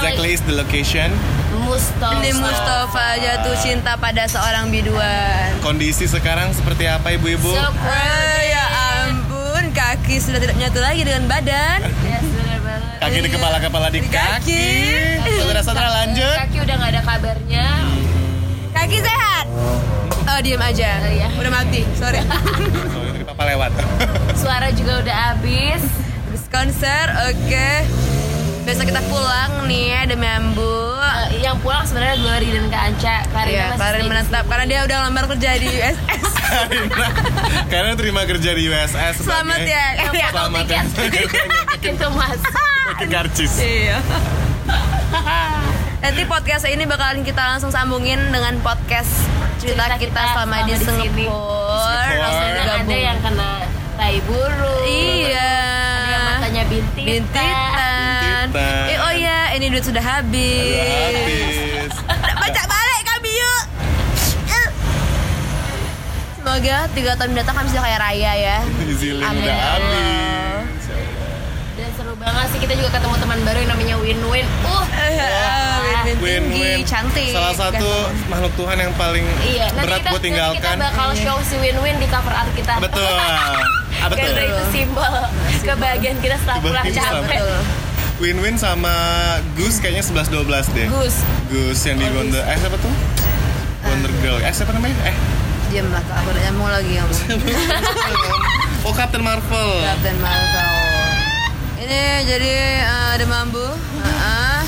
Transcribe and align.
exactly 0.00 0.30
is 0.30 0.42
the 0.42 0.54
location? 0.54 1.08
Mustafa. 1.58 2.14
Ini 2.16 2.30
Mustafa 2.34 3.06
jatuh 3.18 3.56
cinta 3.58 3.92
pada 3.94 4.24
seorang 4.24 4.70
biduan. 4.70 5.58
Kondisi 5.58 6.06
sekarang 6.06 6.50
seperti 6.50 6.86
apa 6.86 7.12
ibu-ibu? 7.12 7.50
Ya 8.40 8.64
ampun, 9.02 9.68
kaki 9.70 10.16
sudah 10.18 10.38
tidak 10.38 10.54
menyatu 10.54 10.78
lagi 10.78 11.02
dengan 11.02 11.26
badan. 11.26 11.84
Yes, 12.00 12.24
benar 12.24 12.58
banget. 12.62 12.96
Kaki 12.98 13.18
di 13.18 13.30
kepala, 13.30 13.56
kepala 13.58 13.86
di 13.88 14.00
Di 14.00 14.08
kaki. 14.08 14.64
kaki. 15.18 15.34
Saudara-saudara 15.36 15.90
lanjut. 15.94 16.36
Kaki 16.40 16.56
udah 16.58 16.74
nggak 16.74 16.90
ada 16.90 17.02
kabarnya. 17.02 17.68
Kaki 18.70 18.98
sehat. 18.98 19.46
Oh, 20.28 20.38
diam 20.38 20.60
aja. 20.60 20.90
Oh, 21.00 21.10
iya. 21.10 21.28
Udah 21.34 21.50
mati. 21.50 21.82
Sorry. 21.94 22.20
Oh, 22.88 23.04
itu 23.04 23.24
papa 23.24 23.44
lewat. 23.44 23.72
Suara 24.34 24.68
juga 24.70 25.00
udah 25.00 25.16
habis. 25.32 25.82
Habis 26.28 26.44
konser, 26.48 27.04
oke. 27.26 27.68
Besok 28.68 28.84
kita 28.92 29.00
pulang 29.08 29.64
nih 29.64 29.96
ya 29.96 30.00
demi 30.04 30.28
Ambu. 30.28 30.92
Eh, 31.32 31.40
yang 31.40 31.56
pulang 31.64 31.88
sebenarnya 31.88 32.20
Glory 32.20 32.52
dan 32.52 32.68
Kak 32.68 32.82
Anca. 32.84 33.16
Karina 33.32 33.48
Iya, 33.48 33.64
masih 33.72 33.80
Karin 33.80 33.96
di 33.96 34.08
menetap 34.12 34.44
karena 34.44 34.64
dia 34.68 34.80
udah 34.84 34.98
lamar 35.08 35.24
kerja 35.24 35.50
di 35.56 35.66
USS. 35.72 35.96
Karena, 36.48 37.06
karena 37.68 37.92
terima 37.96 38.24
kerja 38.24 38.50
di 38.52 38.62
USS. 38.68 39.24
Selamat 39.24 39.60
ya. 39.64 39.84
Yang 40.00 40.12
Selamat 40.32 40.64
potong 40.64 40.68
ya. 40.68 40.82
tiket. 40.96 41.28
Pintu 41.84 42.08
masuk. 42.12 42.52
Pakai 42.92 43.06
karcis. 43.08 43.52
Iya. 43.56 43.96
Nanti 46.00 46.22
podcast 46.24 46.64
ini 46.68 46.84
bakalan 46.84 47.24
kita 47.24 47.40
langsung 47.56 47.68
sambungin 47.68 48.20
dengan 48.32 48.52
podcast 48.60 49.28
cerita, 49.60 49.92
Cerita 49.92 49.96
kita, 49.96 50.12
kita 50.12 50.32
selama 50.36 50.56
di 50.68 50.72
selama 50.76 51.04
di 51.04 51.08
sini. 51.08 51.24
Singapura. 51.24 52.16
Langsung 52.20 52.52
ada 52.84 52.96
yang 52.96 53.18
kena 53.24 53.50
tai 53.96 54.16
burung. 54.24 54.84
Iya. 54.88 55.52
Ada 55.56 56.08
yang 56.08 56.24
matanya 56.32 56.62
bintitan. 56.68 57.04
Bintitan. 57.08 57.87
Bintitan. 58.48 58.88
Eh, 58.88 58.98
oh 58.98 59.12
iya, 59.12 59.38
ini 59.56 59.66
duit 59.68 59.84
sudah 59.84 60.00
habis. 60.00 60.72
Udah 60.72 60.88
habis. 61.12 61.92
Baca 62.16 62.62
balik 62.64 63.02
kami 63.04 63.30
yuk. 63.36 63.62
Semoga 66.38 66.78
tiga 66.96 67.12
tahun 67.20 67.30
mendatang 67.36 67.54
kami 67.60 67.66
bisa 67.68 67.80
kayak 67.84 68.00
raya 68.00 68.32
ya. 68.32 68.58
Zilin 69.00 69.20
Amin. 69.20 69.44
udah 69.44 69.56
habis. 69.60 70.82
Dan 71.76 71.90
seru 71.94 72.14
banget 72.16 72.46
sih 72.50 72.58
kita 72.64 72.72
juga 72.74 72.90
ketemu 72.96 73.14
teman 73.20 73.38
baru 73.44 73.58
yang 73.60 73.70
namanya 73.76 73.96
Win-Win. 74.00 74.46
Uh, 74.64 74.84
Win-win 76.08 76.42
tinggi, 76.48 76.88
cantik. 76.88 77.30
Salah 77.36 77.52
satu 77.52 77.90
makhluk 78.32 78.52
Tuhan 78.56 78.76
yang 78.80 78.92
paling 78.96 79.28
iya. 79.44 79.68
Nanti 79.76 79.84
berat 79.86 80.00
kita, 80.00 80.08
buat 80.08 80.16
nanti 80.16 80.26
tinggalkan. 80.32 80.56
kita 80.56 80.84
bakal 80.88 81.08
show 81.20 81.36
si 81.44 81.54
Win-Win 81.60 81.96
di 82.00 82.08
cover 82.08 82.32
art 82.32 82.52
kita. 82.56 82.74
Betul. 82.80 83.12
Ah, 83.98 84.06
betul. 84.06 84.30
Karena 84.30 84.46
itu 84.46 84.64
simbol 84.70 85.10
kebahagiaan 85.66 86.22
kita 86.22 86.38
setelah 86.38 86.62
pulang 86.62 86.86
capek. 86.86 87.42
Win-win 88.18 88.58
sama 88.58 88.90
Gus 89.54 89.78
kayaknya 89.78 90.02
11-12 90.02 90.74
deh. 90.74 90.86
Gus. 90.90 91.16
Gus 91.48 91.78
yang 91.86 91.96
di 91.96 92.04
Oh, 92.04 92.18
Wonder 92.18 92.42
eh 92.42 92.56
siapa 92.56 92.76
tuh? 92.76 92.90
Wonder 93.84 94.12
Girl. 94.18 94.38
Eh 94.38 94.50
siapa 94.50 94.74
namanya? 94.74 94.98
Eh. 95.04 95.16
Diam 95.68 95.86
lah 95.88 96.00
kak, 96.00 96.16
aku 96.18 96.32
udah 96.32 96.42
nyamuk 96.44 96.66
lagi 96.66 96.92
kamu. 96.96 97.14
oh 98.88 98.92
Captain 98.92 99.22
Marvel. 99.22 99.70
Captain 99.84 100.18
Marvel. 100.18 100.74
Ini 101.78 102.00
jadi 102.26 102.52
eh, 102.80 103.08
ada 103.14 103.24
mambu. 103.24 103.66
Heeh. 104.02 104.60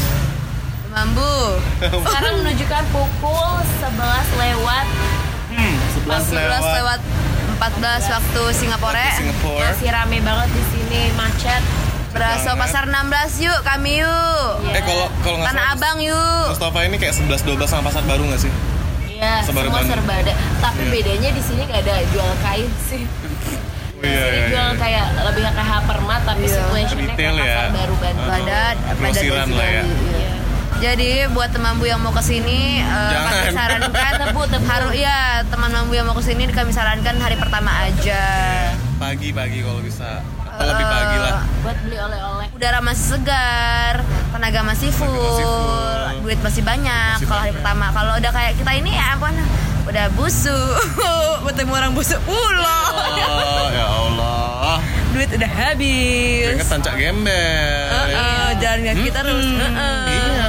Ada 0.79 0.89
mambu. 0.95 1.35
Sekarang 2.07 2.35
menunjukkan 2.39 2.83
pukul 2.89 3.51
11 3.83 3.99
lewat 4.39 4.87
Hmm, 5.51 5.75
11 6.07 6.31
11 6.31 6.39
lewat. 6.39 6.63
lewat 6.79 7.01
14 7.59 8.15
waktu 8.15 8.43
Singapura. 8.55 9.09
Singapore. 9.13 9.59
masih 9.67 9.91
rame 9.91 10.23
banget 10.23 10.49
di 10.55 10.63
sini 10.71 11.01
macet. 11.13 11.59
Beraso 12.11 12.43
Banget. 12.49 12.61
pasar 12.61 12.85
16 12.85 13.39
yuk, 13.41 13.59
kami 13.63 14.03
yuk. 14.03 14.51
Eh 14.69 14.83
kalau 14.83 15.07
kalau 15.21 15.37
nggak 15.39 15.49
Tanah 15.49 15.67
Abang 15.73 15.99
yuk. 16.01 16.45
Mustafa 16.51 16.79
ini 16.83 16.97
kayak 16.97 17.15
11-12 17.15 17.65
sama 17.65 17.83
pasar 17.87 18.03
baru 18.03 18.27
nggak 18.27 18.41
sih? 18.41 18.53
Iya, 19.11 19.45
semua 19.45 19.85
serba 19.85 20.15
ada. 20.17 20.33
Tapi 20.59 20.81
Iya. 20.81 20.91
bedanya 20.91 21.29
di 21.31 21.43
sini 21.45 21.61
gak 21.65 21.85
ada 21.85 21.95
jual 22.09 22.31
kain 22.41 22.69
sih. 22.81 23.05
Oh, 23.05 24.01
Di 24.01 24.09
iya, 24.09 24.25
iya, 24.25 24.45
jual 24.49 24.71
iya. 24.71 24.81
kayak 24.81 25.07
lebih 25.23 25.43
kayak 25.45 25.69
hypermart 25.69 26.23
tapi 26.25 26.43
Iya. 26.43 26.55
situationnya 26.57 27.05
Retail 27.07 27.35
kayak 27.35 27.45
ya. 27.45 27.53
pasar 27.55 27.69
baru 27.77 27.95
Bandung. 27.95 28.25
Ah. 28.25 28.31
Padat, 28.33 28.77
padat 28.81 28.97
Grosiran 28.97 29.37
dan 29.37 29.49
lah 29.53 29.69
ya. 29.69 29.83
Iya. 29.85 30.33
Jadi 30.81 31.11
buat 31.29 31.51
teman 31.53 31.77
bu 31.77 31.85
yang 31.85 32.01
mau 32.01 32.09
ke 32.09 32.25
sini, 32.25 32.81
eh, 32.81 33.11
Jangan. 33.13 33.29
kami 33.31 33.49
sarankan 33.53 34.13
Tebu, 34.23 34.41
tebu. 34.49 34.65
harus 34.65 34.93
ya 34.97 35.19
teman 35.45 35.69
mambu 35.69 35.93
yang 35.93 36.09
mau 36.09 36.17
ke 36.17 36.25
sini 36.25 36.49
kami 36.49 36.73
sarankan 36.73 37.21
hari 37.21 37.37
pertama 37.37 37.69
aja. 37.85 38.25
Pagi-pagi 38.97 39.61
kalau 39.61 39.85
bisa. 39.85 40.25
Atau 40.61 40.69
lebih 40.69 40.85
Eh, 40.85 40.93
pagi 40.93 41.17
lah. 41.19 41.35
Buat 41.61 41.77
beli 41.81 41.97
oleh-oleh. 41.97 42.47
Udara 42.53 42.79
masih 42.79 43.07
segar, 43.11 43.95
tenaga 44.31 44.61
masih 44.61 44.89
full, 44.93 45.09
masih 45.09 45.47
full. 45.47 46.21
duit 46.21 46.41
masih 46.41 46.61
banyak. 46.61 47.17
Kalau 47.25 47.41
hari 47.41 47.53
pertama, 47.53 47.89
kalau 47.91 48.13
udah 48.15 48.29
kayak 48.31 48.53
kita 48.55 48.71
ini 48.77 48.93
ya 48.93 49.17
ampun, 49.17 49.33
udah 49.83 50.07
busuk, 50.13 50.77
bertemu 51.49 51.73
orang 51.73 51.93
busuk 51.93 52.21
pula. 52.23 52.81
Oh, 52.93 53.67
ya 53.73 53.87
Allah. 53.89 54.77
Duit 55.11 55.33
udah 55.33 55.51
habis. 55.51 56.55
Ingat 56.55 56.69
tancak 56.69 56.95
gembel. 56.95 57.89
Heeh, 57.89 58.49
jalan 58.61 58.81
kaki 58.85 59.09
terus. 59.11 59.47
Heeh. 59.49 59.99
Iya. 60.07 60.45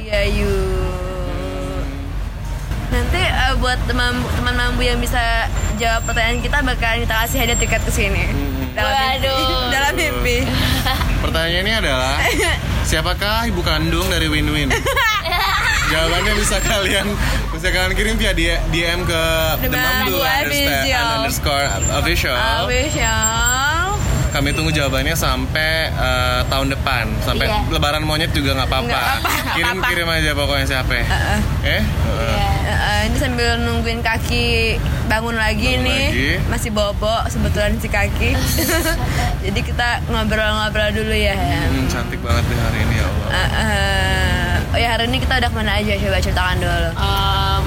Iya 0.00 0.20
yuk. 0.32 1.74
Nanti 2.88 3.20
eh, 3.20 3.52
buat 3.58 3.78
teman 3.84 4.14
teman 4.32 4.54
mambu 4.54 4.80
yang 4.80 4.96
bisa 4.96 5.50
jawab 5.76 6.06
pertanyaan 6.06 6.40
kita 6.40 6.62
bakalan 6.62 7.02
kita 7.02 7.14
kasih 7.20 7.38
hadiah 7.42 7.58
tiket 7.58 7.82
ke 7.82 7.92
sini. 7.92 8.24
Dalam 8.76 8.92
mimpi. 8.92 9.26
Waduh. 9.26 9.68
Dalam 9.68 9.92
mimpi. 9.94 10.36
Pertanyaannya 11.24 11.74
adalah 11.78 12.14
siapakah 12.82 13.48
ibu 13.48 13.60
kandung 13.60 14.06
dari 14.06 14.28
Win-Win? 14.28 14.68
Jawabannya 15.86 16.32
bisa 16.34 16.58
kalian 16.60 17.06
bisa 17.48 17.68
kalian 17.68 17.94
kirim 17.94 18.14
via 18.16 18.34
DM 18.34 19.00
ke 19.02 19.22
Official. 19.56 21.06
underscore 21.16 21.66
official. 21.94 22.36
Official. 22.60 23.94
Kami 24.28 24.52
tunggu 24.52 24.68
jawabannya 24.68 25.16
sampai 25.16 25.88
eh, 25.88 26.40
tahun 26.46 26.68
depan, 26.68 27.08
sampai 27.22 27.46
Iya. 27.48 27.72
Lebaran 27.72 28.04
monyet 28.04 28.30
juga 28.30 28.52
nggak 28.52 28.68
apa-apa. 28.68 28.84
Nggak 28.84 29.00
apa-apa, 29.00 29.30
nggak 29.32 29.54
Kirim 29.56 29.68
apa-apa. 29.72 29.88
kirim 29.88 30.08
aja 30.10 30.30
pokoknya 30.34 30.66
siapa. 30.66 30.92
ya. 30.92 31.04
Heeh. 31.06 31.38
Eh? 31.64 31.82
Iya. 31.82 32.48
Eh, 32.68 33.00
ini 33.06 33.16
sambil 33.16 33.48
nungguin 33.58 34.00
kaki 34.00 34.74
bangun 35.06 35.34
lagi 35.34 35.78
Bangun 35.78 35.86
nih 35.86 36.02
lagi. 36.04 36.30
masih 36.46 36.70
bobo 36.70 37.06
sebetulnya 37.26 37.78
si 37.78 37.86
kaki 37.88 38.34
jadi 39.44 39.60
kita 39.60 39.88
ngobrol-ngobrol 40.08 40.90
dulu 40.92 41.14
ya 41.14 41.38
Hmm, 41.38 41.86
cantik 41.86 42.18
banget 42.18 42.42
deh 42.44 42.58
hari 42.58 42.78
ini 42.80 42.94
ya 42.96 43.06
Allah. 43.06 43.28
Eh, 43.28 43.50
eh. 43.56 44.52
oh 44.66 44.78
ya 44.78 44.88
hari 44.90 45.04
ini 45.06 45.18
kita 45.18 45.34
udah 45.36 45.46
ke 45.46 45.56
mana 45.56 45.72
aja 45.76 45.92
coba 45.96 46.18
ceritakan 46.18 46.56
dulu 46.58 46.88
Em, 46.92 47.62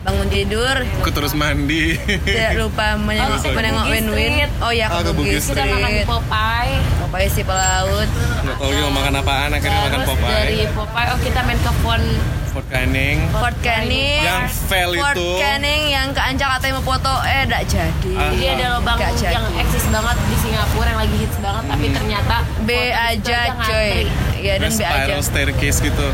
bangun 0.00 0.28
tidur 0.28 0.76
Aku 1.00 1.10
terus 1.10 1.32
mandi. 1.32 1.96
tidak 2.20 2.52
lupa 2.60 2.86
menengok, 2.96 3.40
Oh, 3.40 3.52
menengok 3.52 3.86
win-win 3.88 4.32
Street. 4.36 4.50
oh 4.60 4.68
ya 4.70 4.86
ke 4.86 5.00
ke 5.00 5.12
Bugis 5.12 5.32
Bugis 5.38 5.44
kita 5.48 5.62
makan 5.62 5.80
di 5.80 5.96
Street 5.96 6.04
Popeye. 6.06 6.76
Popeye 7.00 7.28
si 7.30 7.42
pelaut 7.42 8.08
Nggak 8.42 8.56
tahu 8.58 8.70
mau 8.82 8.92
makan 8.94 9.12
apaan 9.16 9.50
akhirnya 9.50 9.80
makan 9.82 9.98
Terus 9.98 10.08
dari 10.20 10.56
Popeye. 10.60 10.68
Popeye, 10.70 11.08
oh 11.08 11.18
kita 11.18 11.40
main 11.42 11.58
ke 11.58 11.72
Fon 11.80 12.02
Fort 12.50 12.66
Canning. 12.66 13.18
Fort 13.30 13.54
Canning 13.60 14.20
Yang 14.20 14.42
fail 14.66 14.90
Fort 14.92 15.14
itu. 15.14 15.28
Canning 15.38 15.82
yang 15.88 16.08
ke 16.10 16.18
Anca 16.20 16.46
katanya 16.52 16.74
mau 16.76 16.86
foto 16.88 17.12
eh 17.24 17.42
tidak 17.44 17.62
jadi 17.64 18.12
Ah. 18.12 18.28
Jadi 18.28 18.44
ada 18.48 18.66
lubang 18.74 18.98
jadi. 18.98 19.32
yang 19.32 19.46
eksis 19.56 19.84
banget 19.86 20.16
di 20.20 20.36
Singapura 20.36 20.88
yang 20.88 21.00
lagi 21.00 21.16
hits 21.16 21.38
banget 21.38 21.64
tapi 21.64 21.86
ternyata 21.88 22.36
B 22.60 22.70
aja 22.90 23.38
coy 23.56 23.90
ya 24.36 24.54
dan 24.56 24.66
B 24.68 24.74
aja 24.74 24.88
spiral 24.90 25.20
staircase 25.22 25.78
gitu. 25.80 26.06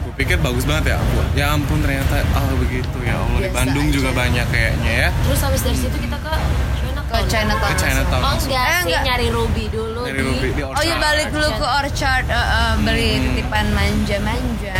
Gue 0.00 0.12
pikir 0.16 0.36
bagus 0.38 0.64
banget 0.64 0.84
ya. 0.90 0.98
Ya 1.34 1.44
ampun 1.50 1.78
ternyata 1.78 2.24
oh 2.32 2.56
begitu 2.58 2.96
ya 3.00 3.14
Allah 3.14 3.40
di 3.40 3.50
Bandung 3.50 3.86
aja. 3.86 3.94
juga 3.94 4.10
banyak 4.12 4.46
kayaknya 4.48 4.92
ya. 4.98 5.08
Terus 5.22 5.40
habis 5.40 5.60
dari 5.60 5.76
situ 5.76 5.96
kita 5.98 6.16
ke 6.16 6.32
ke 7.04 7.18
Chinatown. 7.26 7.60
Ke 7.60 7.74
Chinatown. 7.76 8.22
Oh 8.22 8.34
enggak 8.34 8.64
Eh, 8.64 8.80
enggak. 8.82 9.02
nyari 9.04 9.28
Ruby 9.28 9.64
dulu 9.68 10.02
Dari 10.04 10.14
di 10.14 10.22
Ruby 10.22 10.48
di 10.48 10.62
Oh 10.62 10.72
iya 10.72 10.94
Orchard. 10.94 11.02
balik 11.02 11.28
dulu 11.28 11.48
ke 11.52 11.66
Orchard, 11.68 12.24
eh, 12.24 12.38
eh, 12.38 12.72
beli 12.80 13.10
titipan 13.20 13.66
manja-manja. 13.70 14.78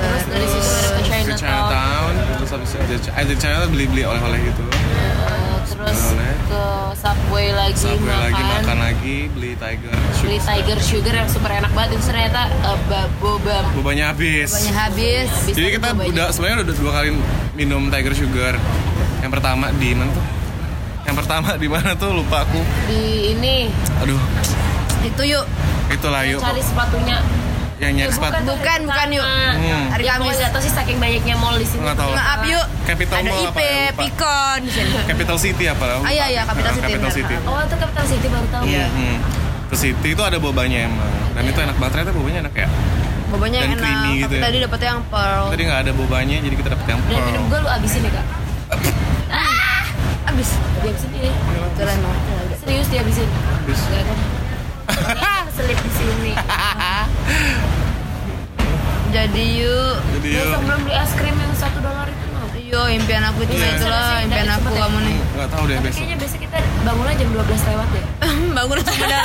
Terus 0.00 0.24
dari 0.26 0.46
situ 0.48 0.68
ada 0.70 0.88
ke 0.88 0.90
Ke 0.90 1.02
Chinatown. 1.04 1.36
Chinatown 1.36 2.12
terus 2.32 2.50
habis 2.50 2.70
itu 2.70 2.80
ada 2.80 2.96
ada 3.14 3.32
Chinatown 3.34 3.68
beli-beli 3.70 4.02
oleh-oleh 4.02 4.38
gitu. 4.42 4.62
Eh, 4.64 5.56
terus 5.70 6.00
Oleh. 6.06 6.34
ke 6.42 6.62
subway 6.94 7.48
lagi 7.50 7.76
Subway 7.78 8.00
makan, 8.06 8.20
lagi 8.22 8.42
makan 8.44 8.76
lagi 8.78 9.16
beli 9.30 9.52
tiger 9.54 9.92
beli 9.92 10.36
sugar. 10.36 10.48
tiger 10.50 10.78
sugar 10.82 11.14
yang 11.16 11.28
super 11.28 11.50
enak 11.50 11.70
banget 11.70 11.90
itu 11.94 12.04
ternyata 12.06 12.40
uh, 12.62 12.78
ba- 12.84 13.10
boba 13.16 13.58
Bobanya 13.72 14.10
habis. 14.10 14.50
banyak 14.50 14.74
habis 14.74 15.28
Habis 15.30 15.54
Jadi 15.54 15.68
kita 15.72 15.88
bobanya. 15.90 16.10
udah 16.10 16.26
sebenarnya 16.30 16.56
udah 16.62 16.76
dua 16.76 16.92
kali 16.92 17.08
minum 17.54 17.82
tiger 17.86 18.14
sugar. 18.14 18.54
Yang 19.20 19.30
pertama 19.32 19.64
di 19.72 19.88
mana 19.92 20.10
tuh? 20.10 20.26
Yang 21.00 21.16
pertama 21.16 21.48
di 21.56 21.68
mana 21.68 21.90
tuh 21.94 22.10
lupa 22.14 22.36
aku. 22.42 22.60
di 22.86 23.02
ini 23.30 23.56
Aduh, 23.98 24.20
itu 25.02 25.22
yuk 25.26 25.44
itulah 25.88 26.22
yuk. 26.22 26.38
cari 26.38 26.60
sepatunya 26.60 27.18
Yang 27.80 27.92
nyari 27.96 28.06
Eh, 28.06 28.14
sepatu. 28.14 28.42
bukan 28.46 28.78
bukan 28.84 29.08
yuk 29.10 29.24
Hmm. 29.24 29.84
hari 29.88 30.04
Ya, 30.04 30.12
Kamis 30.14 30.36
nggak 30.36 30.52
tahu 30.52 30.60
sih 30.60 30.68
saking 30.70 30.98
banyaknya 30.98 31.34
mall 31.34 31.56
di 31.56 31.64
sini. 31.64 31.80
Nggak 31.80 31.96
tahu. 31.96 32.12
Maaf 32.12 32.40
yuk 32.44 32.64
Capital 32.84 33.16
ada 33.16 33.24
Mall 33.26 33.40
IP 33.40 33.48
apa 33.48 33.60
ya? 33.60 33.88
Di 34.60 34.70
sini 34.70 34.90
Capital 35.02 35.36
City 35.38 35.64
apa? 35.66 35.84
Lupa. 35.90 36.04
Ah, 36.04 36.12
iya, 36.12 36.26
iya, 36.28 36.42
Capital 36.44 36.68
Ah, 36.68 36.74
City, 36.74 36.84
Capital. 36.86 37.10
City. 37.10 37.34
Ah. 37.34 37.48
Oh, 37.48 37.58
itu 37.58 37.74
Capital 37.74 38.04
City 38.06 38.26
baru 38.28 38.46
tahu. 38.50 38.64
Iya. 38.66 38.86
Hmm. 38.86 39.16
Ke 39.66 39.76
City 39.78 40.08
itu 40.10 40.22
ada 40.22 40.36
bobanya 40.36 40.78
emang. 40.84 41.12
Dan 41.30 41.42
itu 41.46 41.58
enak 41.58 41.76
banget 41.78 41.92
ternyata 41.94 42.12
bobanya 42.12 42.38
enak 42.42 42.54
ya. 42.54 42.68
bobanya 43.30 43.56
Dan 43.56 43.62
yang 43.62 43.72
enak 43.72 43.84
creamy 43.86 44.10
gitu 44.12 44.26
tapi 44.26 44.34
ya. 44.34 44.42
tadi 44.42 44.56
dapetnya 44.60 44.88
yang 44.90 45.02
pearl 45.06 45.44
Tadi 45.48 45.62
nggak 45.62 45.80
ada 45.80 45.92
bobanya 45.94 46.36
jadi 46.40 46.56
kita 46.56 46.68
dapet 46.68 46.86
yang 46.88 46.98
Dan 46.98 47.06
pearl. 47.08 47.26
minum 47.30 47.42
gue 47.46 47.58
lu 47.60 47.68
abisin 47.70 48.02
ya 48.02 48.10
kak. 48.10 48.26
abis 50.26 50.48
Dihabisin 50.76 51.10
ini. 51.14 51.30
jalan 51.72 51.96
Serius 52.58 52.88
dihabisin. 52.88 53.28
Gak 53.30 54.02
kan? 54.02 54.18
Orangnya 54.90 55.30
keselip 55.46 55.78
di 55.86 55.90
sini. 55.92 56.32
jadi 59.10 59.44
yuk 59.58 59.96
Jadi 60.14 60.28
yuk. 60.32 60.46
sebelum 60.54 60.78
beli 60.80 60.94
es 60.94 61.12
krim 61.12 61.34
yang 61.34 61.52
satu 61.52 61.78
dolar 61.80 62.06
itu 62.06 62.24
no. 62.28 62.38
Yo, 62.62 62.82
impian 62.88 63.26
aku 63.26 63.42
itu 63.42 63.52
Iya. 63.52 63.68
itulah 63.74 64.22
impian 64.22 64.46
aku 64.48 64.68
ya. 64.68 64.78
kamu 64.80 64.98
nih. 65.02 65.16
Nggak 65.34 65.48
tahu 65.50 65.62
deh 65.66 65.74
Tapi 65.74 65.84
besok. 65.84 65.98
kayaknya 65.98 66.16
biasa 66.16 66.36
kita 66.38 66.56
bangunnya 66.80 67.14
jam 67.18 67.28
12 67.28 67.42
lewat 67.66 67.88
deh. 67.90 68.04
Bangun 68.52 68.78
saudara. 68.80 69.22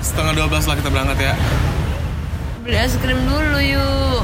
Setengah 0.00 0.32
12 0.38 0.64
lah 0.64 0.76
kita 0.76 0.88
berangkat 0.88 1.18
ya. 1.20 1.32
Beli 2.58 2.76
es 2.78 2.94
krim 2.96 3.20
dulu 3.22 3.58
yuk. 3.60 4.22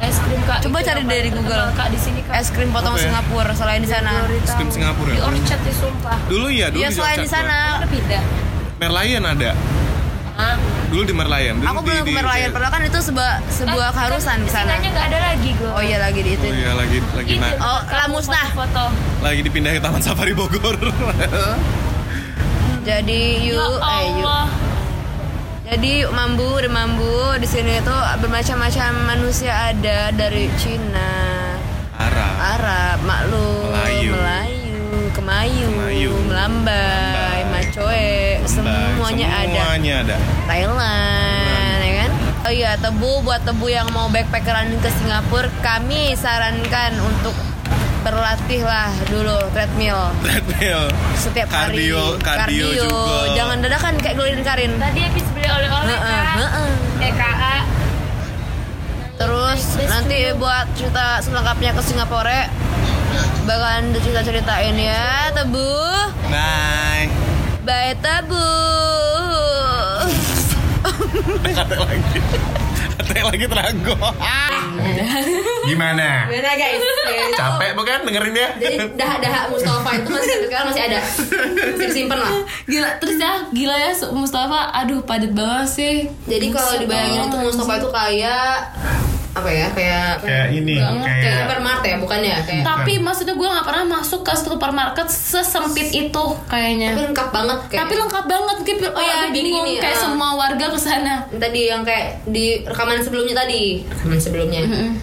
Es 0.00 0.16
krim 0.18 0.40
kak. 0.42 0.58
Coba 0.60 0.78
cari 0.80 1.02
dari 1.04 1.28
Google. 1.28 1.68
Kak 1.76 1.88
di 1.90 1.98
sini 2.00 2.20
kak. 2.24 2.34
Es 2.34 2.48
krim 2.48 2.72
potong 2.72 2.96
Apa 2.96 3.00
ya? 3.00 3.04
Singapura 3.06 3.52
selain 3.52 3.80
di 3.80 3.88
sana. 3.88 4.24
Es 4.34 4.52
krim 4.54 4.68
Singapura 4.70 5.10
Di 5.10 5.20
ya. 5.20 5.22
Orchard 5.22 5.60
ya 5.60 5.74
sumpah. 5.74 6.16
Dulu 6.24 6.46
iya, 6.48 6.66
dulu 6.68 6.80
Iya 6.80 6.88
di 6.88 6.96
selain 6.96 7.18
di 7.20 7.28
sana. 7.28 7.84
Pindah. 7.84 8.22
Merlion 8.78 9.24
ada. 9.26 9.52
Hah? 10.34 10.56
Dulu 10.86 11.02
di 11.04 11.14
Merlion. 11.14 11.56
Dulu 11.56 11.68
Aku 11.68 11.78
di, 11.78 11.86
belum 11.86 11.98
ke 12.00 12.06
di- 12.06 12.16
Merlion, 12.16 12.48
di- 12.48 12.54
padahal 12.54 12.72
kan 12.72 12.82
itu 12.82 12.98
sebuah 13.00 13.32
sebuah 13.48 13.86
Eh, 13.86 13.92
keharusan 13.92 14.34
kan 14.34 14.38
di 14.40 14.50
sana. 14.50 14.66
Singanya 14.68 14.88
nggak 14.90 15.06
ada 15.06 15.18
lagi 15.24 15.50
gue. 15.52 15.70
Oh 15.70 15.80
iya 15.80 15.98
lagi 15.98 16.20
di 16.20 16.30
itu. 16.32 16.44
Oh 16.44 16.52
iya 16.52 16.72
lagi 16.72 16.96
lagi 17.08 17.30
Itu, 17.30 17.40
na- 17.40 17.58
Oh, 17.60 17.80
kamu 17.82 17.94
lah 17.94 18.06
musnah. 18.10 18.46
Foto. 18.52 18.84
lagi 19.20 19.40
dipindahin 19.40 19.80
Taman 19.80 20.00
Safari 20.00 20.32
Bogor. 20.32 20.74
Jadi 22.84 23.22
Ya 23.42 23.54
yuk, 23.54 23.74
eh. 23.74 23.80
Allah. 23.80 24.44
Jadi 25.64 26.04
mambu, 26.06 26.60
di 26.60 26.68
mambu 26.68 27.08
di 27.40 27.46
sini 27.46 27.80
itu 27.80 27.96
bermacam-macam 28.20 28.90
manusia 29.06 29.72
ada 29.72 30.12
dari 30.12 30.52
Cina, 30.54 31.10
Arab. 31.96 32.32
Arab, 32.52 32.96
maklum, 33.00 33.72
Melayu. 33.72 34.12
Melayu, 34.12 34.84
Kemayu, 35.16 35.66
Kemayu, 35.72 36.12
Macoe, 36.12 36.28
semuanya, 39.04 39.26
ada. 39.28 39.44
Semuanya 39.44 39.92
ada. 40.00 40.16
Thailand, 40.48 41.80
ya 41.84 41.92
kan? 42.00 42.10
Oh 42.44 42.52
iya, 42.52 42.72
tebu 42.76 43.10
buat 43.24 43.40
tebu 43.44 43.66
yang 43.68 43.88
mau 43.92 44.08
backpackeran 44.08 44.68
ke 44.80 44.88
Singapura, 45.00 45.48
kami 45.60 46.16
sarankan 46.16 46.96
untuk 47.00 47.36
berlatihlah 48.04 48.92
dulu 49.08 49.48
treadmill 49.56 50.12
Treadmill. 50.20 50.92
setiap 51.16 51.48
hari. 51.48 51.88
Kardio, 51.88 52.20
kardio 52.20 52.68
juga. 52.76 53.32
Jangan 53.32 53.56
dadakan 53.64 53.92
kayak 53.96 54.16
gelin 54.20 54.40
karin. 54.44 54.72
Tadi 54.76 55.00
habis 55.08 55.24
beli 55.32 55.48
oleh-oleh 55.48 55.96
heeh. 55.96 56.72
EKA. 57.00 57.56
Terus 59.16 59.60
nanti 59.88 60.18
buat 60.36 60.68
cerita 60.76 61.24
selengkapnya 61.24 61.72
ke 61.72 61.80
Singapura 61.80 62.44
bakalan 63.48 63.96
cerita 63.96 64.20
ceritain 64.20 64.76
ya 64.76 65.32
tebu. 65.32 65.72
Bye. 66.28 67.33
Bye 67.64 67.96
tebu. 67.96 68.44
Kata 71.48 71.76
lagi. 71.80 72.20
Kata 73.00 73.20
lagi 73.24 73.44
terago. 73.48 73.96
Gimana? 75.64 76.28
Gimana 76.28 76.50
guys? 76.60 76.84
Capek 77.32 77.72
bukan 77.72 78.04
dengerin 78.04 78.36
dia? 78.36 78.48
Jadi 78.60 78.76
dahak-dahak 79.00 79.48
Mustafa 79.48 79.96
itu 79.96 80.08
masih 80.12 80.36
sekarang 80.44 80.66
masih 80.68 80.82
ada. 80.92 81.00
Masih 81.00 81.88
disimpan 81.88 82.18
lah. 82.20 82.32
Gila, 82.68 82.90
terus 83.00 83.16
ya 83.16 83.48
gila 83.48 83.76
ya 83.80 83.96
Mustafa, 84.12 84.60
aduh 84.84 85.00
padat 85.00 85.32
banget 85.32 85.68
sih. 85.72 85.94
Jadi 86.28 86.52
kalau 86.52 86.76
dibayangin 86.76 87.32
itu 87.32 87.38
Mustafa 87.48 87.80
itu 87.80 87.88
kayak 87.88 88.76
apa 89.34 89.50
ya? 89.50 89.66
Kayak 89.68 90.10
Kayak 90.20 90.46
ini, 90.48 90.74
kayak 90.78 91.18
kayak 91.20 91.36
supermarket 91.42 91.88
ya, 91.88 91.96
bukan 91.98 92.20
ya? 92.22 92.36
Kayak 92.40 92.62
Tapi 92.62 92.92
maksudnya 92.98 93.34
gue 93.34 93.48
nggak 93.50 93.66
pernah 93.66 93.84
masuk 93.92 94.20
ke 94.22 94.32
supermarket 94.32 95.06
sesempit 95.06 95.88
itu 95.90 96.24
kayaknya. 96.46 96.94
tapi 96.94 97.02
lengkap 97.04 97.28
banget 97.30 97.58
kayak. 97.66 97.80
Tapi 97.82 97.94
lengkap 97.96 98.24
banget, 98.24 98.56
kayak 98.62 98.80
Oh 98.90 99.02
aku 99.02 99.26
gini, 99.26 99.34
bingung 99.34 99.66
gini, 99.66 99.82
kayak 99.82 99.96
ah. 99.96 100.02
semua 100.02 100.28
warga 100.34 100.66
ke 100.66 100.78
sana. 100.78 101.14
tadi 101.34 101.60
yang 101.66 101.82
kayak 101.82 102.22
di 102.24 102.62
rekaman 102.62 103.02
sebelumnya 103.02 103.34
tadi 103.36 103.82
rekaman 103.84 104.16
sebelumnya 104.16 104.60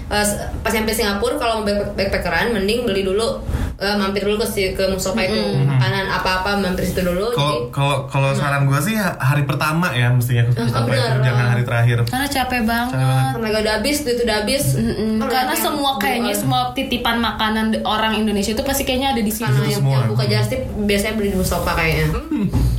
pas, 0.08 0.28
pas 0.64 0.72
sampai 0.72 0.96
Singapura 0.96 1.36
kalau 1.36 1.62
mau 1.62 1.66
back- 1.66 1.94
backpackeran 1.94 2.52
mending 2.52 2.88
beli 2.88 3.04
dulu 3.04 3.44
eh, 3.82 3.96
mampir 3.96 4.22
dulu 4.22 4.38
ke 4.38 4.48
si- 4.48 4.72
ke 4.72 4.84
Mustafa 4.86 5.18
itu 5.20 5.42
makanan 5.60 6.06
apa-apa 6.08 6.50
mampir 6.56 6.86
situ 6.86 7.02
dulu 7.02 7.28
Kalau 7.32 7.50
jadi 7.50 7.58
kalau 7.72 7.96
kalau 8.06 8.30
saran 8.32 8.64
gue 8.64 8.78
sih 8.80 8.94
hari 8.96 9.44
pertama 9.44 9.90
ya 9.90 10.08
mestinya 10.08 10.46
ke 10.46 10.62
Mustafa 10.62 10.86
itu 10.86 11.02
bener. 11.02 11.24
jangan 11.24 11.46
hari 11.50 11.64
terakhir. 11.64 11.98
Karena 12.06 12.28
capek 12.28 12.62
banget. 12.64 12.94
tenaga 13.34 13.58
udah 13.60 13.74
habis 13.76 13.98
duit 14.00 14.20
udah 14.20 14.36
habis 14.40 14.64
Mm, 14.74 15.18
Karena 15.20 15.50
yang- 15.50 15.58
semua 15.60 15.92
kayaknya 15.98 16.34
semua 16.34 16.62
titipan 16.72 17.18
makanan 17.18 17.66
orang 17.84 18.14
Indonesia 18.16 18.52
itu 18.52 18.62
pasti 18.62 18.84
kayaknya 18.84 19.12
ada 19.12 19.22
di 19.22 19.30
sini. 19.30 19.50
karena 19.50 19.66
yang, 19.66 19.74
semua. 19.76 19.96
yang 19.96 20.08
buka 20.08 20.24
just 20.26 20.48
tip 20.48 20.62
biasanya 20.80 21.14
beli 21.16 21.30
di 21.30 21.38
Mustafa 21.38 21.72
kayaknya 21.74 22.06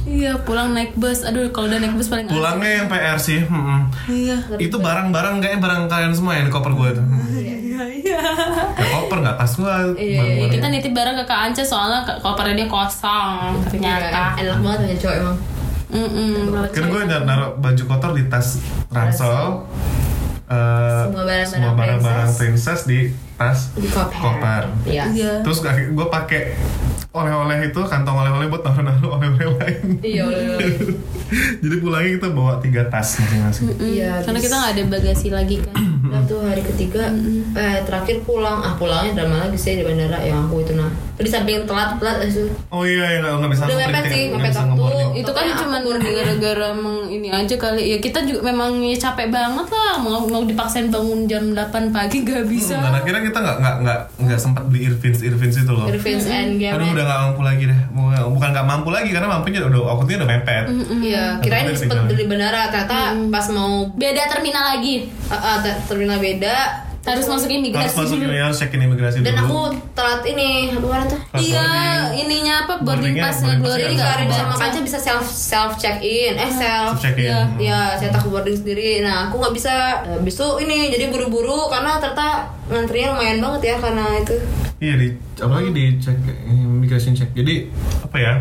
Iya, 0.04 0.36
pulang 0.38 0.70
naik 0.70 0.92
bus. 0.94 1.24
Aduh, 1.24 1.48
kalau 1.48 1.66
udah 1.66 1.78
naik 1.78 1.94
bus 1.94 2.06
paling 2.06 2.28
Pulangnya 2.28 2.70
yang 2.76 2.86
PR 2.86 3.16
sih. 3.16 3.40
Iya. 4.06 4.36
Itu 4.56 4.76
barang-barang 4.76 5.40
kayaknya 5.40 5.58
barang 5.58 5.82
kalian 5.86 6.12
semua 6.12 6.36
yang 6.36 6.44
di 6.44 6.52
koper 6.52 6.68
gue 6.70 6.88
itu. 6.90 7.02
Iya, 7.32 7.54
Ya, 7.84 8.22
koper 8.78 9.18
nggak 9.18 9.36
tas 9.36 9.52
gue. 9.54 9.74
barang-barang. 9.94 10.48
Kita 10.48 10.66
nitip 10.68 10.92
barang 10.92 11.14
ke 11.14 11.24
Kak 11.24 11.40
Anca 11.44 11.62
soalnya 11.62 12.00
kopernya 12.16 12.54
dia 12.56 12.68
kosong 12.68 13.58
ternyata. 13.66 14.36
Iya, 14.36 14.42
enak 14.44 14.58
banget 14.60 14.78
punya 14.80 14.96
cowok 14.98 15.16
emang 15.16 15.36
Mm-mm. 15.88 16.48
Kan 16.68 16.84
gue 16.86 17.00
naruh 17.22 17.52
baju 17.54 17.82
kotor 17.86 18.10
di 18.12 18.24
tas 18.26 18.56
ransel. 18.88 19.60
eh, 20.44 21.02
Semua 21.02 21.22
barang-barang 21.22 21.46
semua 21.46 21.72
barang-barang 21.74 22.30
princess 22.34 22.80
di 22.82 23.08
tas 23.34 23.72
di 23.72 23.84
koper 23.86 24.16
koper. 24.16 24.62
iya 24.84 25.04
Iya. 25.06 25.32
Terus 25.40 25.60
gue 25.86 26.06
pakai 26.06 26.56
oleh-oleh 27.10 27.66
itu 27.66 27.80
kantong 27.82 28.16
oleh-oleh 28.18 28.48
buat 28.48 28.60
naruh-naruh 28.62 29.10
oleh-oleh 29.14 29.48
lain. 29.54 29.86
iya 30.02 30.24
iya, 30.24 30.54
iya. 30.62 30.76
Jadi 31.58 31.76
pulangnya 31.78 32.10
kita 32.14 32.28
bawa 32.30 32.56
tiga 32.58 32.82
tas 32.86 33.08
masing-masing. 33.14 33.76
iya 33.78 34.16
Karena 34.18 34.32
habis. 34.34 34.44
kita 34.46 34.54
nggak 34.54 34.72
ada 34.72 34.84
bagasi 34.90 35.28
lagi 35.28 35.56
kan. 35.60 35.76
Nah 36.12 36.20
tuh 36.28 36.44
hari 36.44 36.60
ketiga. 36.60 37.08
Eh 37.56 37.80
terakhir 37.88 38.20
pulang. 38.28 38.60
Ah 38.60 38.76
pulangnya 38.76 39.24
drama 39.24 39.48
lagi 39.48 39.56
sih 39.56 39.80
di 39.80 39.84
bandara. 39.84 40.20
Yang 40.20 40.44
aku 40.44 40.54
itu 40.60 40.72
nah. 40.76 40.92
Di 41.16 41.30
samping 41.30 41.62
telat 41.64 42.02
telat 42.02 42.18
itu 42.26 42.50
Oh 42.68 42.82
iya, 42.82 43.16
ya 43.16 43.18
nggak 43.22 43.34
nggak 43.38 43.50
bisa 43.54 43.62
udah 43.62 43.78
mepet 43.78 44.04
sih 44.10 44.24
mepet 44.34 44.52
waktu. 44.58 45.22
itu 45.22 45.30
kan 45.30 45.44
cuma 45.54 45.76
gara-gara 45.86 46.66
emang 46.74 46.98
ini 47.06 47.28
aja 47.30 47.54
kali 47.56 47.82
ya. 47.94 47.98
Kita 48.02 48.26
juga 48.26 48.50
memang 48.52 48.82
ya 48.82 48.96
capek 48.98 49.32
banget 49.32 49.66
lah. 49.70 50.02
Mau 50.02 50.26
mau 50.26 50.42
dipaksain 50.44 50.90
bangun 50.90 51.30
jam 51.30 51.54
8 51.54 51.94
pagi 51.94 52.26
gak 52.26 52.44
bisa. 52.50 52.74
Hmm, 52.76 52.90
dan 52.90 52.94
akhirnya 53.00 53.22
kita 53.22 53.38
nggak 53.38 53.56
nggak 53.62 53.76
nggak 53.86 53.98
nggak 54.26 54.38
sempat 54.42 54.62
beli 54.66 54.90
Irvins 54.90 55.18
Irvins 55.22 55.56
itu 55.62 55.72
loh. 55.72 55.86
Irvins 55.86 56.26
and 56.26 56.58
Game 56.58 56.74
Aduh 56.74 56.90
udah 56.90 57.04
nggak 57.06 57.20
mampu 57.30 57.40
lagi 57.46 57.64
deh. 57.70 57.80
Bukan 57.94 58.20
bukan 58.34 58.48
nggak 58.50 58.66
mampu 58.66 58.88
lagi 58.90 59.10
karena 59.14 59.28
mampunya 59.30 59.58
udah 59.62 59.80
waktunya 59.94 60.18
udah 60.20 60.28
mepet. 60.28 60.64
Iya, 61.02 61.24
kirain 61.38 61.64
Tapi 61.70 61.78
sempet 61.78 61.98
beli 62.10 62.24
bandara. 62.26 62.68
Ternyata 62.68 62.98
pas 63.30 63.46
mau 63.54 63.86
beda 63.94 64.22
terminal 64.26 64.64
lagi. 64.76 65.06
Uh, 65.30 65.34
uh, 65.38 65.56
ter- 65.62 65.78
terminal 66.02 66.18
beda 66.18 66.56
harus 67.02 67.26
masuk 67.26 67.50
Harus 67.50 67.58
imigrasi 67.58 67.94
masuk 67.98 68.14
dulu. 68.16 68.30
ini 68.30 68.38
harus 68.38 68.58
cekin 68.58 68.80
imigrasi 68.80 69.16
dan 69.20 69.34
dulu. 69.34 69.42
aku 69.42 69.58
telat 69.92 70.22
ini 70.24 70.48
apa 70.70 70.78
kemarin 70.80 71.06
tuh 71.10 71.20
iya 71.36 71.66
ininya 72.12 72.54
apa 72.62 72.74
boarding 72.78 73.14
passnya 73.16 73.58
boarding 73.58 73.66
Glory 73.90 73.96
Karin 73.98 74.26
ada 74.26 74.34
sama 74.38 74.54
Kanca 74.54 74.80
bisa 74.80 74.98
self 74.98 75.26
self 75.26 75.72
check 75.76 75.98
in 75.98 76.34
eh 76.36 76.46
self 76.48 76.94
Check 76.96 77.18
in. 77.18 77.26
Iya. 77.26 77.40
ya 77.58 77.78
saya 77.96 78.10
tak 78.10 78.22
boarding 78.24 78.54
sendiri 78.54 79.02
nah 79.02 79.26
aku 79.26 79.34
nggak 79.36 79.50
bisa 79.50 79.74
habis 80.04 80.34
itu 80.34 80.46
ini 80.62 80.94
jadi 80.94 81.10
buru-buru 81.10 81.66
karena 81.66 81.98
ternyata 81.98 82.28
ngantrinya 82.70 83.08
lumayan 83.12 83.38
banget 83.40 83.62
ya 83.64 83.76
karena 83.82 84.06
itu 84.18 84.34
Iya 84.82 84.98
di 84.98 85.08
apalagi 85.38 85.70
di 85.70 85.84
cek 85.94 86.18
immigration 86.44 87.14
check. 87.14 87.30
Jadi 87.30 87.70
apa 88.02 88.18
ya? 88.18 88.32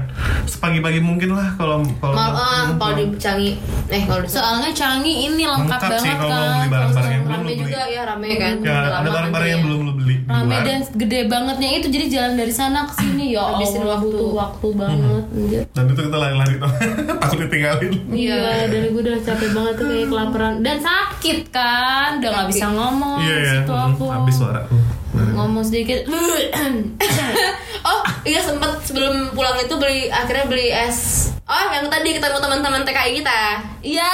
Sepagi-pagi 0.44 0.98
mungkin 0.98 1.38
lah 1.38 1.54
kalau 1.54 1.86
kalau 1.96 2.18
Mal, 2.18 2.34
Hmm, 2.34 2.82
kalau 2.82 2.98
di 2.98 3.06
Canggih, 3.16 3.54
eh 3.88 4.04
kalau 4.04 4.26
Soalnya 4.26 4.74
Canggih 4.74 5.30
ini 5.30 5.46
lengkap, 5.46 5.70
Lengkap 5.78 6.02
sih 6.02 6.10
banget 6.10 6.18
kalau 6.18 6.34
mau 6.34 6.42
kan. 6.42 6.58
beli 6.58 6.70
barang-barang 6.74 7.12
yang 7.12 7.24
belum 7.24 7.40
beli. 7.40 7.56
juga 7.56 7.82
ya 7.86 8.02
rame 8.04 8.28
kan. 8.34 8.54
Ya, 8.60 8.78
ada 8.92 9.10
barang-barang 9.12 9.48
yang 9.48 9.62
ya. 9.62 9.66
belum 9.66 9.80
lo 9.86 9.92
beli 9.94 10.16
Rame 10.24 10.56
dan 10.64 10.80
gede 10.92 11.20
bangetnya 11.28 11.70
itu 11.76 11.88
jadi 11.88 12.06
jalan 12.10 12.34
dari 12.34 12.54
sana 12.56 12.80
ke 12.84 12.94
sini 12.98 13.26
ya 13.32 13.44
Habisin 13.46 13.84
waktu. 13.84 14.18
waktu 14.34 14.68
banget 14.74 15.24
anjir. 15.30 15.62
Dan 15.72 15.84
itu 15.88 16.02
kita 16.02 16.18
lari-lari 16.18 16.54
tuh. 16.58 16.72
takut 17.22 17.38
ditinggalin. 17.46 17.94
Iya, 18.10 18.38
dari 18.66 18.88
gue 18.90 19.02
udah 19.04 19.18
capek 19.22 19.50
banget 19.54 19.74
tuh 19.78 19.86
kayak 19.86 20.08
kelaparan 20.10 20.54
dan 20.62 20.78
sakit 20.80 21.40
kan, 21.54 22.18
udah 22.18 22.30
nggak 22.34 22.48
bisa 22.50 22.66
ngomong. 22.68 23.18
Iya 23.22 23.36
ya. 23.38 23.54
Situ 23.62 23.74
aku 23.78 24.04
Ngomong 25.15 25.63
sedikit. 25.65 26.08
Oh 27.82 28.06
iya 28.22 28.38
sempat 28.46 28.86
sebelum 28.86 29.34
pulang 29.34 29.58
itu 29.58 29.74
beli 29.82 30.06
akhirnya 30.13 30.46
beli 30.46 30.70
es. 30.70 31.34
Oh 31.50 31.65
yang 31.74 31.89
tadi 31.89 32.13
ketemu 32.13 32.38
teman-teman 32.38 32.86
TKI 32.86 33.25
kita. 33.25 33.41
Iya, 33.82 34.14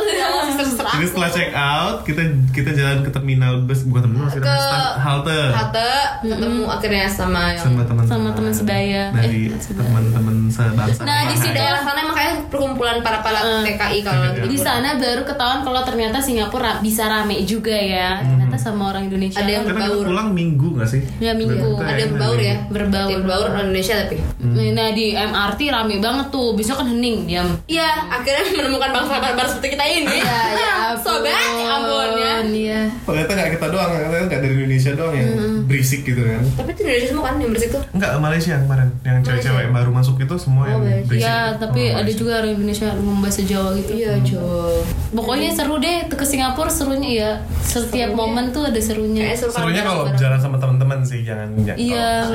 Yang 0.00 0.56
terserah. 0.56 0.92
Jadi 0.92 1.06
setelah 1.06 1.30
check 1.30 1.50
out, 1.50 1.96
kita 2.02 2.22
kita 2.50 2.70
jalan 2.72 3.02
ke 3.02 3.10
terminal 3.10 3.62
bus 3.62 3.82
bukan 3.82 4.06
terminal 4.06 4.26
sih, 4.28 4.38
Ke 4.38 4.54
halte 4.96 5.38
Halte 5.50 5.90
ketemu 6.22 6.62
akhirnya 6.64 7.06
sama 7.06 7.50
yang 7.50 7.64
sama 7.64 7.82
teman 7.82 8.02
Sama 8.04 8.28
teman 8.30 8.52
sebaya. 8.52 9.10
dari 9.10 9.48
Eh, 9.48 9.58
sebaya. 9.58 9.82
teman-teman 9.84 10.34
sebangsa. 10.46 11.02
Nah, 11.02 11.26
di 11.26 11.34
situ 11.34 11.50
daerah 11.50 11.80
sana 11.80 12.00
makanya 12.04 12.34
perkumpulan 12.46 13.00
para 13.00 13.18
para 13.18 13.40
TKI 13.62 13.98
kalau 14.00 14.22
di 14.40 14.54
sana 14.56 14.94
baru 14.94 15.22
ketahuan 15.22 15.60
kalau 15.62 15.80
ternyata 15.82 16.18
Singapura 16.20 16.78
bisa 16.78 17.06
rame 17.06 17.42
juga 17.42 17.74
ya. 17.74 18.20
Ternyata 18.20 18.56
sama 18.56 18.90
orang 18.90 19.06
Indonesia. 19.06 19.40
Ada 19.40 19.50
yang 19.52 19.64
berbaur. 19.66 20.04
pulang 20.06 20.28
minggu 20.30 20.68
gak 20.76 20.88
sih? 20.88 21.02
Ya, 21.18 21.32
minggu. 21.32 21.76
Ada 21.76 21.98
yang 21.98 22.12
berbaur 22.14 22.38
ya, 22.38 22.56
Berbaur. 22.68 23.08
Yang 23.08 23.20
berbaur 23.20 23.46
orang 23.48 23.64
Indonesia 23.66 23.94
tapi. 23.98 24.16
Nah 24.40 24.90
di 24.92 25.06
MRT 25.12 25.60
rame 25.68 25.94
banget 25.98 26.26
tuh. 26.30 26.54
Besok 26.54 26.78
kan 26.78 26.88
hening 26.88 27.26
diam. 27.26 27.48
Iya, 27.66 27.88
akhirnya 28.08 28.44
menemukan 28.56 28.90
bangsa 29.00 29.16
barbar 29.18 29.46
seperti 29.48 29.68
kita 29.72 29.84
ini. 29.88 30.16
Iya, 30.20 30.40
ya 30.52 30.74
Sobat, 31.04 31.32
ya 31.56 31.66
ampun 31.80 32.10
ya. 32.16 32.34
Iya. 32.44 32.80
Ternyata 33.08 33.30
gak 33.32 33.50
kita 33.56 33.66
doang, 33.72 33.90
ternyata 33.90 34.26
gak 34.28 34.40
dari 34.42 34.54
Indonesia 34.54 34.92
doang 34.92 35.14
yang 35.16 35.30
berisik 35.64 36.00
gitu 36.04 36.20
kan. 36.20 36.42
Tapi 36.56 36.68
itu 36.74 36.80
Indonesia 36.84 37.08
semua 37.08 37.24
kan 37.24 37.34
yang 37.40 37.50
bersih 37.54 37.68
tuh. 37.72 37.82
Enggak, 37.94 38.10
Malaysia 38.18 38.50
yang 38.52 38.64
kemarin 38.66 38.88
Yang 39.00 39.16
cewek-cewek 39.24 39.62
yang 39.64 39.74
baru 39.74 39.90
masuk 39.90 40.14
itu 40.20 40.34
semua 40.36 40.64
yang 40.68 40.80
Malaysia. 40.82 41.06
berisik 41.08 41.24
Ya, 41.24 41.38
tapi 41.56 41.82
Oh, 41.90 41.98
ada 42.00 42.12
juga 42.12 42.32
orang 42.44 42.52
Indonesia 42.54 42.86
yang 42.86 42.98
ngomong 43.00 43.20
bahasa 43.24 43.40
Jawa 43.42 43.70
gitu. 43.80 43.90
Iya, 43.96 44.12
cuy. 44.20 44.76
Pokoknya 45.10 45.48
seru 45.56 45.74
deh 45.80 45.96
ke 46.06 46.24
Singapura 46.26 46.70
serunya 46.70 47.10
ya. 47.10 47.30
Setiap 47.64 48.10
momen 48.12 48.52
tuh 48.52 48.68
ada 48.68 48.80
serunya. 48.82 49.30
Kayak 49.30 49.38
seru 49.40 49.50
Serunya 49.50 49.82
kalau 49.82 50.04
jalan 50.14 50.38
sama 50.38 50.56
teman-teman 50.60 50.98
sih, 51.02 51.24
jangan 51.24 51.48
Iya, 51.74 52.28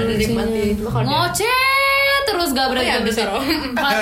ngoceh 1.06 1.75
terus 2.26 2.50
gak 2.52 2.68
berhenti. 2.74 2.90
Oh 2.90 2.98
iya, 2.98 3.06
bisa, 3.06 3.22
Ro. 3.30 3.38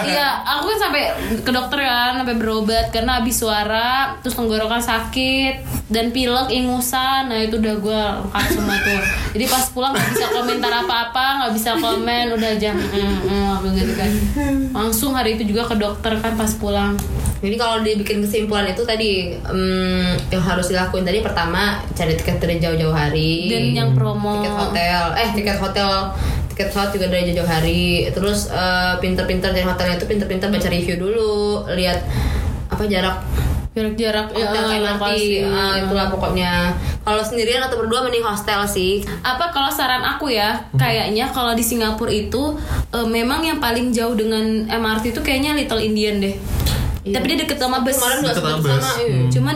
Iya, 0.07 0.29
aku 0.41 0.63
kan 0.71 0.79
sampai 0.89 1.03
ke 1.43 1.51
dokter 1.51 1.79
kan, 1.83 2.11
sampai 2.23 2.35
berobat 2.39 2.89
karena 2.89 3.21
habis 3.21 3.35
suara, 3.37 4.17
terus 4.23 4.35
tenggorokan 4.35 4.81
sakit 4.81 5.53
dan 5.91 6.09
pilek, 6.09 6.49
ingusan. 6.49 7.29
Nah 7.29 7.39
itu 7.43 7.59
udah 7.59 7.75
gue 7.77 8.01
lengkap 8.23 8.45
semua 8.49 8.75
tuh. 8.81 9.01
Jadi 9.35 9.45
pas 9.51 9.65
pulang 9.69 9.91
nggak 9.93 10.09
bisa 10.15 10.25
komentar 10.31 10.71
apa-apa, 10.73 11.25
nggak 11.43 11.53
bisa 11.53 11.71
komen, 11.77 12.25
udah 12.39 12.51
jam 12.57 12.75
mm, 12.79 13.17
mm, 13.27 13.55
gitu 13.77 13.93
kan. 13.93 14.09
Langsung 14.73 15.11
hari 15.13 15.37
itu 15.37 15.43
juga 15.45 15.67
ke 15.69 15.75
dokter 15.77 16.17
kan 16.19 16.33
pas 16.33 16.51
pulang. 16.57 16.95
Jadi 17.43 17.59
kalau 17.59 17.83
dibikin 17.83 18.23
kesimpulan 18.23 18.71
itu 18.71 18.87
tadi 18.87 19.35
em, 19.35 20.15
yang 20.31 20.39
harus 20.39 20.71
dilakuin 20.71 21.03
tadi 21.03 21.19
pertama 21.19 21.83
cari 21.91 22.15
tiket 22.15 22.39
dari 22.39 22.55
jauh-jauh 22.55 22.95
hari. 22.95 23.51
Dan 23.51 23.63
yang 23.75 23.89
promo 23.91 24.39
tiket 24.39 24.55
hotel, 24.55 25.01
eh 25.19 25.29
tiket 25.35 25.59
hotel, 25.59 25.91
tiket 26.53 26.69
pesawat 26.69 26.93
juga 26.93 27.09
dari 27.09 27.33
jauh-jauh 27.33 27.49
hari. 27.49 28.07
Terus 28.13 28.53
eh, 28.53 28.93
pinter-pinter 29.01 29.49
dari 29.51 29.65
hotelnya 29.65 29.97
itu 29.97 30.05
pinter-pinter 30.05 30.47
baca 30.53 30.67
review 30.69 30.95
dulu, 31.01 31.65
lihat 31.73 32.05
apa 32.69 32.83
jarak 32.85 33.17
jarak-jarak 33.73 34.29
hotel 34.37 34.53
ya, 34.53 34.69
kayak 34.69 34.83
lokasi. 34.85 35.09
nanti. 35.09 35.49
Ah, 35.49 35.75
itulah 35.81 36.07
pokoknya. 36.13 36.53
Kalau 37.03 37.23
sendirian 37.25 37.65
atau 37.65 37.81
berdua 37.81 38.05
mending 38.05 38.21
hostel 38.21 38.61
sih. 38.69 39.01
apa 39.25 39.49
kalau 39.49 39.67
saran 39.73 40.05
aku 40.05 40.29
ya 40.29 40.55
kayaknya 40.77 41.27
kalau 41.33 41.57
di 41.57 41.65
Singapura 41.65 42.13
itu 42.13 42.55
eh, 42.93 43.07
memang 43.09 43.41
yang 43.41 43.57
paling 43.57 43.89
jauh 43.89 44.13
dengan 44.13 44.69
MRT 44.69 45.17
itu 45.17 45.21
kayaknya 45.25 45.57
Little 45.57 45.81
Indian 45.81 46.21
deh 46.21 46.35
tapi 47.05 47.25
dia 47.27 47.37
deket 47.37 47.57
sama 47.57 47.83
bus 47.83 47.95
Kemarin 47.95 48.17
nggak 48.17 48.31
Deket 48.31 48.43
sempet 48.45 48.63
sama 48.63 48.63
bus. 48.63 48.87
iya. 48.95 49.11
Hmm. 49.13 49.27
cuman 49.27 49.55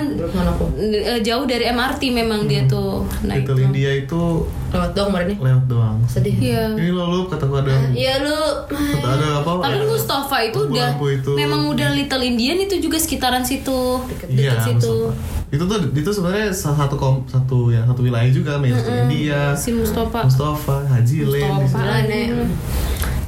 eh, 0.78 1.20
jauh 1.22 1.46
dari 1.46 1.64
MRT 1.66 2.02
memang 2.12 2.44
dia 2.44 2.62
tuh 2.66 3.08
nah 3.24 3.34
Little 3.34 3.56
itu 3.56 3.64
India 3.64 3.92
itu 3.98 4.22
Lewat 4.68 4.92
dong 4.92 5.08
kemarin 5.08 5.28
nih. 5.30 5.38
lewat 5.40 5.64
doang. 5.66 5.98
Sedih. 6.04 6.36
iya 6.38 6.68
Ini 6.70 6.92
lo 6.92 7.08
lu 7.08 7.20
kata 7.26 7.48
gua 7.48 7.64
ada 7.64 7.72
Iya 7.90 8.20
lu. 8.20 8.36
kata 8.68 9.08
ada 9.10 9.28
apa? 9.40 9.52
tapi 9.64 9.80
ya? 9.80 9.88
Mustafa 9.88 10.38
itu 10.44 10.60
udah 10.68 10.90
itu. 11.00 11.32
memang 11.34 11.72
udah 11.72 11.88
Little 11.90 12.20
Indian 12.22 12.58
itu 12.60 12.76
juga 12.78 13.00
sekitaran 13.00 13.42
situ 13.42 14.04
Iya, 14.28 14.60
dekat 14.60 14.60
situ 14.68 14.96
Mustafa. 15.08 15.48
Itu 15.48 15.64
tuh 15.64 15.80
itu 15.94 16.10
sebenarnya 16.12 16.52
salah 16.52 16.84
satu 16.84 16.96
kom, 16.96 17.24
satu 17.24 17.72
ya 17.72 17.80
satu 17.82 18.04
wilayah 18.04 18.28
juga, 18.28 18.60
Little 18.60 19.08
India, 19.08 19.56
si 19.56 19.72
Mustafa 19.72 20.28
Mustafa, 20.28 20.84
Haji 20.86 21.16
Lane. 21.24 21.32
di 21.40 21.64
Mustafa. 21.64 21.80
situ. 21.96 22.44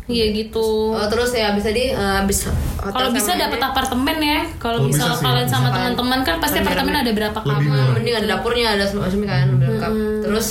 Iya 0.10 0.26
gitu. 0.34 0.92
Oh, 0.92 1.06
terus 1.06 1.30
ya 1.32 1.54
abis 1.54 1.64
tadi 1.64 1.94
eh, 1.94 2.16
abis 2.20 2.50
hotel 2.76 2.92
kalau 2.92 3.10
bisa 3.14 3.38
dapat 3.38 3.62
apartemen 3.62 4.18
ya. 4.18 4.42
Kalau 4.58 4.82
Kalau 4.82 4.90
bisa 4.90 5.06
sih, 5.08 5.22
kalian 5.22 5.46
bisa. 5.46 5.56
sama 5.56 5.70
teman-teman 5.70 6.20
kan 6.24 6.36
pasti 6.42 6.58
apartemen 6.60 6.96
ada 6.96 7.12
berapa 7.12 7.38
kamar? 7.38 7.94
mending 7.94 8.16
ada 8.16 8.28
dapurnya 8.28 8.74
ada 8.74 8.84
semua 8.84 9.06
semua 9.06 9.30
kan 9.30 9.48
udah 9.54 9.68
lengkap. 9.70 9.92
Terus 10.24 10.48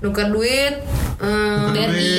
nuker 0.00 0.28
duit 0.28 0.74
eh, 1.16 1.56
Nuker 1.62 1.84
BRI 1.86 2.16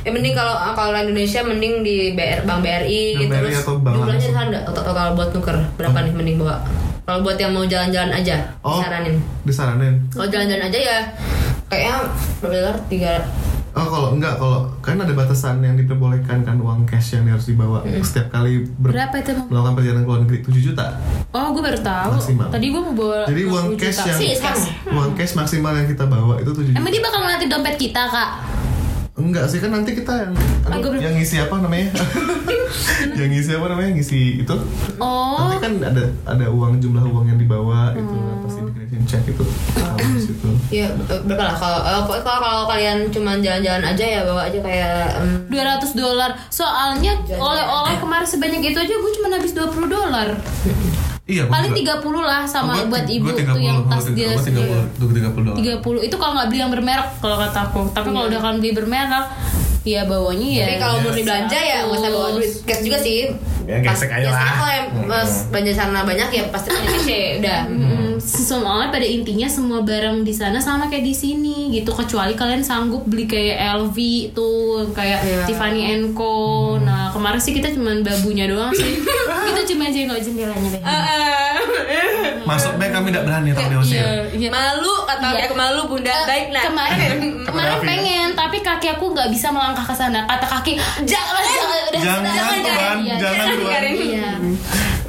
ya 0.00 0.10
mending 0.10 0.32
kalau 0.32 0.54
kalau 0.72 0.96
Indonesia 0.98 1.40
mending 1.40 1.80
di 1.80 2.12
BR 2.12 2.40
Bank 2.42 2.60
BRI 2.60 3.16
Bank 3.22 3.28
BRI 3.30 3.48
terus 3.48 3.60
atau 3.60 3.74
bank 3.78 3.94
jumlahnya 3.94 4.20
langsung. 4.30 4.36
ada 4.46 4.58
total, 4.66 4.84
total 4.86 5.06
buat 5.12 5.30
nuker 5.30 5.56
berapa 5.74 5.98
nih 6.00 6.12
mending 6.14 6.36
bawa? 6.38 6.56
Kalau 7.02 7.20
buat 7.20 7.36
yang 7.36 7.52
mau 7.52 7.64
jalan-jalan 7.64 8.12
aja 8.14 8.36
Oh. 8.60 8.76
saranin 8.78 9.20
Disaranin. 9.40 9.94
kalau 10.08 10.24
jalan-jalan 10.26 10.68
aja 10.68 10.78
ya 10.78 10.98
kayaknya 11.66 11.96
berapa 12.38 12.54
dolar 12.54 12.76
tiga 12.86 13.12
Oh 13.74 13.90
kalau 13.90 14.14
enggak 14.14 14.38
kalau 14.38 14.70
kan 14.78 14.94
ada 14.96 15.10
batasan 15.10 15.58
yang 15.58 15.74
diperbolehkan 15.74 16.46
kan 16.46 16.56
uang 16.56 16.86
cash 16.86 17.12
yang 17.12 17.26
harus 17.26 17.42
dibawa 17.44 17.82
setiap 18.00 18.30
kali 18.30 18.62
ber- 18.72 18.94
berapa 18.94 19.14
itu 19.18 19.34
melakukan 19.44 19.74
perjalanan 19.74 20.02
ke 20.02 20.08
luar 20.08 20.20
negeri 20.22 20.38
7 20.40 20.62
juta. 20.62 20.86
Oh, 21.28 21.50
gue 21.50 21.58
baru 21.60 21.80
tahu. 21.82 22.10
Maksimal. 22.14 22.48
Tadi 22.48 22.66
gue 22.70 22.80
mau 22.80 22.94
bawa. 22.94 23.26
Jadi 23.26 23.42
uang 23.44 23.66
60 23.74 23.82
cash 23.82 23.98
juta. 23.98 24.14
yang 24.14 24.38
sama 24.38 24.64
uang 24.94 25.10
cash 25.18 25.32
maksimal 25.34 25.72
yang 25.74 25.88
kita 25.90 26.04
bawa 26.06 26.38
itu 26.38 26.50
7 26.52 26.64
juta. 26.64 26.76
Emang 26.78 26.90
dia 26.90 27.02
bakal 27.02 27.18
ngeliatin 27.20 27.50
dompet 27.50 27.74
kita, 27.76 28.02
Kak? 28.06 28.30
Enggak 29.14 29.46
sih 29.46 29.62
kan 29.62 29.70
nanti 29.70 29.94
kita 29.94 30.10
yang 30.10 30.34
gua 30.34 30.90
ber- 30.90 30.98
yang 30.98 31.14
ngisi 31.14 31.38
apa 31.38 31.54
namanya? 31.56 31.86
yang 33.18 33.30
ngisi 33.30 33.54
apa 33.54 33.66
namanya? 33.68 33.90
Ngisi 33.94 34.42
itu. 34.42 34.54
Oh, 34.98 35.38
Nanti 35.38 35.56
kan 35.60 35.72
ada 35.84 36.04
ada 36.26 36.46
uang 36.50 36.82
jumlah 36.82 36.98
uang 37.04 37.22
yang 37.24 37.38
dibawa 37.38 37.94
itu 37.94 38.10
Hmm. 38.10 38.42
pasti 38.42 38.60
dikirim 38.66 39.04
cek 39.04 39.22
itu. 39.28 39.44
Kalau 39.72 39.94
di 39.96 40.18
situ. 40.18 40.48
ya 40.68 40.90
berapa 40.98 41.38
lah 41.40 41.54
kalau 41.54 41.80
eh, 41.80 42.02
kalau 42.20 42.40
kalau 42.42 42.64
kalian 42.66 43.06
cuma 43.08 43.38
jalan-jalan 43.38 43.86
aja 43.86 44.02
ya 44.04 44.20
bawa 44.24 44.42
aja 44.44 44.58
kayak 44.58 44.92
em, 45.16 45.46
200 45.46 45.94
dolar. 45.94 46.30
Soalnya 46.50 47.14
oleh-oleh 47.30 47.94
kemarin 47.96 48.26
sebanyak 48.26 48.66
itu 48.66 48.78
aja 48.80 48.90
gue 48.92 49.12
cuma 49.14 49.30
habis 49.30 49.54
20 49.54 49.78
dolar. 49.86 50.34
Iya, 51.24 51.48
Paling 51.48 51.72
juga. 51.72 52.04
30 52.04 52.20
lah 52.22 52.44
sama 52.44 52.76
Gua- 52.76 52.88
buat 52.92 53.04
gua 53.04 53.16
ibu 53.16 53.28
30, 53.32 53.48
tuh 53.48 53.60
yang 53.62 53.78
tas 53.86 54.04
dia. 54.06 54.28
30, 54.28 54.44
30, 54.94 55.12
30 55.24 55.40
dolar. 55.42 55.56
30 55.56 56.04
itu 56.04 56.16
kalau 56.16 56.32
nggak 56.34 56.48
beli 56.48 56.60
yang 56.60 56.68
bermerek 56.68 57.08
kalau 57.18 57.36
kata 57.38 57.58
aku. 57.64 57.80
Tapi 57.90 58.08
kalau 58.10 58.26
udah 58.28 58.40
kan 58.42 58.54
beli 58.58 58.72
bermerek, 58.72 59.24
ya 59.82 60.00
bawanya 60.04 60.48
ya. 60.50 60.64
Tapi 60.66 60.76
kalau 60.78 60.96
murni 61.00 61.22
belanja 61.22 61.58
ya 61.58 61.76
nggak 61.82 61.96
usah 61.96 62.10
bawa 62.10 62.28
duit 62.34 62.52
cash 62.62 62.82
juga 62.82 62.98
sih. 62.98 63.32
Ya, 63.64 63.80
gesek 63.80 64.12
aja 64.12 64.28
lah. 64.28 64.44
kalau 64.54 64.68
yang 64.70 64.88
mas 65.08 65.48
belanja 65.48 65.72
sana 65.74 66.04
banyak 66.04 66.28
ya 66.28 66.44
pasti 66.52 66.68
punya 66.68 66.90
cash 66.94 67.08
ya 67.08 67.28
udah. 67.40 67.60
Hmm, 67.64 68.12
soalnya 68.20 68.88
pada 68.90 69.06
intinya 69.06 69.48
semua 69.48 69.80
barang 69.80 70.20
di 70.20 70.30
sana 70.30 70.60
sama 70.60 70.84
kayak 70.84 71.00
di 71.02 71.14
sini 71.14 71.72
gitu 71.72 71.88
kecuali 71.90 72.32
kalian 72.32 72.60
sanggup 72.60 73.08
beli 73.08 73.24
kayak 73.24 73.56
LV 73.80 73.96
tuh 74.30 74.84
kayak 74.92 75.16
Iya. 75.18 75.42
Tiffany 75.48 75.80
Co. 76.12 76.76
Nah 76.78 77.08
kemarin 77.08 77.40
sih 77.40 77.50
kita 77.50 77.72
cuman 77.72 78.04
babunya 78.04 78.44
doang 78.44 78.68
sih. 78.70 79.00
kita 79.46 79.62
cuma 79.66 79.84
jengok 79.86 80.18
jendelanya 80.18 80.68
deh. 80.70 80.82
Masuk 82.44 82.76
baik 82.76 82.92
kami 82.92 83.08
tidak 83.08 83.24
berani 83.24 83.50
kalau 83.50 83.70
diusir. 83.72 84.04
iya. 84.30 84.48
Malu 84.48 84.92
kata 85.04 85.26
Iya. 85.30 85.44
aku 85.44 85.54
malu 85.54 85.80
bunda 85.86 86.12
Eh, 86.12 86.24
baik 86.24 86.46
nah. 86.50 86.62
kemarin 86.62 87.16
kemarin 87.42 87.74
Davi. 87.74 87.86
pengen 87.86 88.28
tapi 88.34 88.58
kaki 88.60 88.88
aku 88.90 89.04
nggak 89.10 89.28
bisa 89.28 89.48
melangkah 89.48 89.80
ke 89.82 89.94
sana 89.94 90.24
kata 90.24 90.46
kaki 90.46 90.72
jangan 91.02 91.40
jangan 91.42 91.78
udah 91.86 92.00
Jangan 92.04 92.20
Tuhan, 92.60 92.96
Iya, 93.00 93.14
jangan 93.16 93.46
Tuhan. 93.54 93.82
iya 93.96 94.30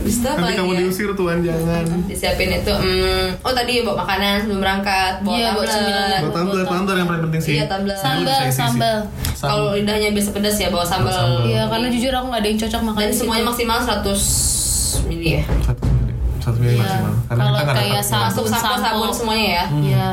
Bisa 0.05 0.27
apa 0.29 0.37
Nanti 0.37 0.45
lagi 0.45 0.57
kamu 0.59 0.71
ya? 0.71 0.79
diusir 0.79 1.09
Tuhan 1.11 1.37
jangan. 1.41 1.83
Disiapin 2.05 2.49
itu 2.53 2.69
hmm, 2.71 3.25
oh 3.41 3.51
tadi 3.51 3.73
bawa 3.81 3.95
makanan 3.99 4.33
sebelum 4.39 4.59
berangkat 4.61 5.13
bawa 5.19 5.33
Iya, 5.33 5.47
bawa 5.49 5.65
tumbler. 5.65 6.19
Buat 6.21 6.33
tumbler, 6.35 6.63
tumbler 6.63 6.95
yang 6.95 7.07
paling 7.07 7.23
penting 7.25 7.41
sih. 7.41 7.53
Iya, 7.55 7.65
tumbler. 7.65 7.97
sambal 7.97 8.39
sambal 8.47 8.95
Sam- 9.33 9.49
Kalau 9.49 9.73
lidahnya 9.73 10.09
biasa 10.11 10.29
pedas 10.31 10.55
ya 10.55 10.69
bawa 10.69 10.85
sambal. 10.85 11.43
Iya 11.43 11.65
karena 11.65 11.87
jujur 11.89 12.13
aku 12.13 12.25
nggak 12.27 12.39
ada 12.39 12.47
yang 12.47 12.59
cocok 12.61 12.81
makan 12.83 12.99
Dan 13.01 13.11
semuanya 13.11 13.43
maksimal 13.43 13.77
100 13.81 15.05
mili 15.05 15.29
ya. 15.33 15.43
satu 16.39 16.57
mili, 16.57 16.77
Iya. 16.77 16.85
maksimal. 16.85 17.13
Karena 17.25 17.41
Kalau 17.41 17.73
kayak 17.73 18.03
sabun. 18.05 18.45
Sabun 18.47 19.09
semuanya 19.11 19.47
ya. 19.51 19.63
Hmm. 19.65 19.81
Iya. 19.83 20.07